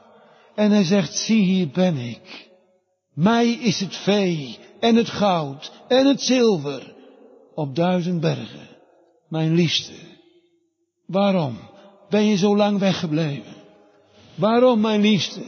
En 0.55 0.71
hij 0.71 0.83
zegt, 0.83 1.13
zie 1.13 1.43
hier 1.43 1.69
ben 1.69 1.97
ik. 1.97 2.49
Mij 3.13 3.49
is 3.49 3.79
het 3.79 3.95
vee 3.95 4.57
en 4.79 4.95
het 4.95 5.09
goud 5.09 5.71
en 5.87 6.05
het 6.05 6.21
zilver 6.21 6.95
op 7.53 7.75
duizend 7.75 8.21
bergen. 8.21 8.67
Mijn 9.29 9.53
liefste. 9.53 9.93
Waarom 11.05 11.57
ben 12.09 12.25
je 12.25 12.37
zo 12.37 12.55
lang 12.55 12.79
weggebleven? 12.79 13.53
Waarom, 14.35 14.79
mijn 14.79 15.01
liefste, 15.01 15.43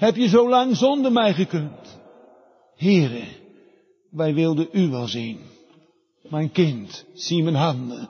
heb 0.00 0.16
je 0.16 0.28
zo 0.28 0.48
lang 0.48 0.76
zonder 0.76 1.12
mij 1.12 1.34
gekund? 1.34 2.00
Heren, 2.76 3.28
wij 4.10 4.34
wilden 4.34 4.68
u 4.72 4.88
wel 4.88 5.06
zien. 5.06 5.40
Mijn 6.22 6.52
kind, 6.52 7.04
zie 7.14 7.42
mijn 7.42 7.54
handen 7.54 8.08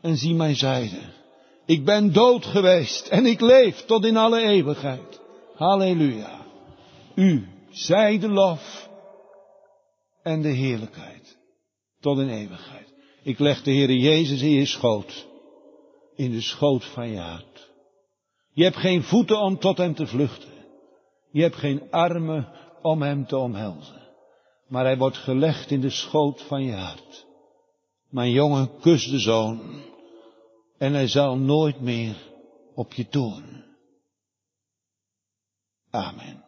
en 0.00 0.16
zie 0.16 0.34
mijn 0.34 0.56
zijde. 0.56 1.00
Ik 1.66 1.84
ben 1.84 2.12
dood 2.12 2.46
geweest 2.46 3.06
en 3.06 3.26
ik 3.26 3.40
leef 3.40 3.84
tot 3.84 4.04
in 4.04 4.16
alle 4.16 4.40
eeuwigheid. 4.40 5.20
Halleluja. 5.54 6.46
U, 7.14 7.46
zij 7.70 8.18
de 8.18 8.28
lof 8.28 8.88
en 10.22 10.42
de 10.42 10.52
heerlijkheid 10.52 11.38
tot 12.00 12.18
in 12.18 12.28
eeuwigheid. 12.28 12.94
Ik 13.22 13.38
leg 13.38 13.62
de 13.62 13.72
Heere 13.72 13.98
Jezus 13.98 14.42
in 14.42 14.50
je 14.50 14.66
schoot, 14.66 15.26
in 16.16 16.30
de 16.30 16.40
schoot 16.40 16.84
van 16.84 17.10
je 17.10 17.18
hart. 17.18 17.70
Je 18.52 18.64
hebt 18.64 18.76
geen 18.76 19.02
voeten 19.02 19.40
om 19.40 19.58
tot 19.58 19.78
hem 19.78 19.94
te 19.94 20.06
vluchten. 20.06 20.57
Je 21.30 21.42
hebt 21.42 21.56
geen 21.56 21.90
armen 21.90 22.48
om 22.82 23.02
hem 23.02 23.26
te 23.26 23.36
omhelzen. 23.36 24.06
Maar 24.68 24.84
hij 24.84 24.98
wordt 24.98 25.16
gelegd 25.16 25.70
in 25.70 25.80
de 25.80 25.90
schoot 25.90 26.42
van 26.42 26.62
je 26.62 26.74
hart. 26.74 27.26
Mijn 28.08 28.30
jongen, 28.30 28.78
kus 28.80 29.10
de 29.10 29.18
zoon. 29.18 29.82
En 30.78 30.92
hij 30.92 31.08
zal 31.08 31.36
nooit 31.36 31.80
meer 31.80 32.16
op 32.74 32.92
je 32.92 33.08
toren. 33.08 33.76
Amen. 35.90 36.47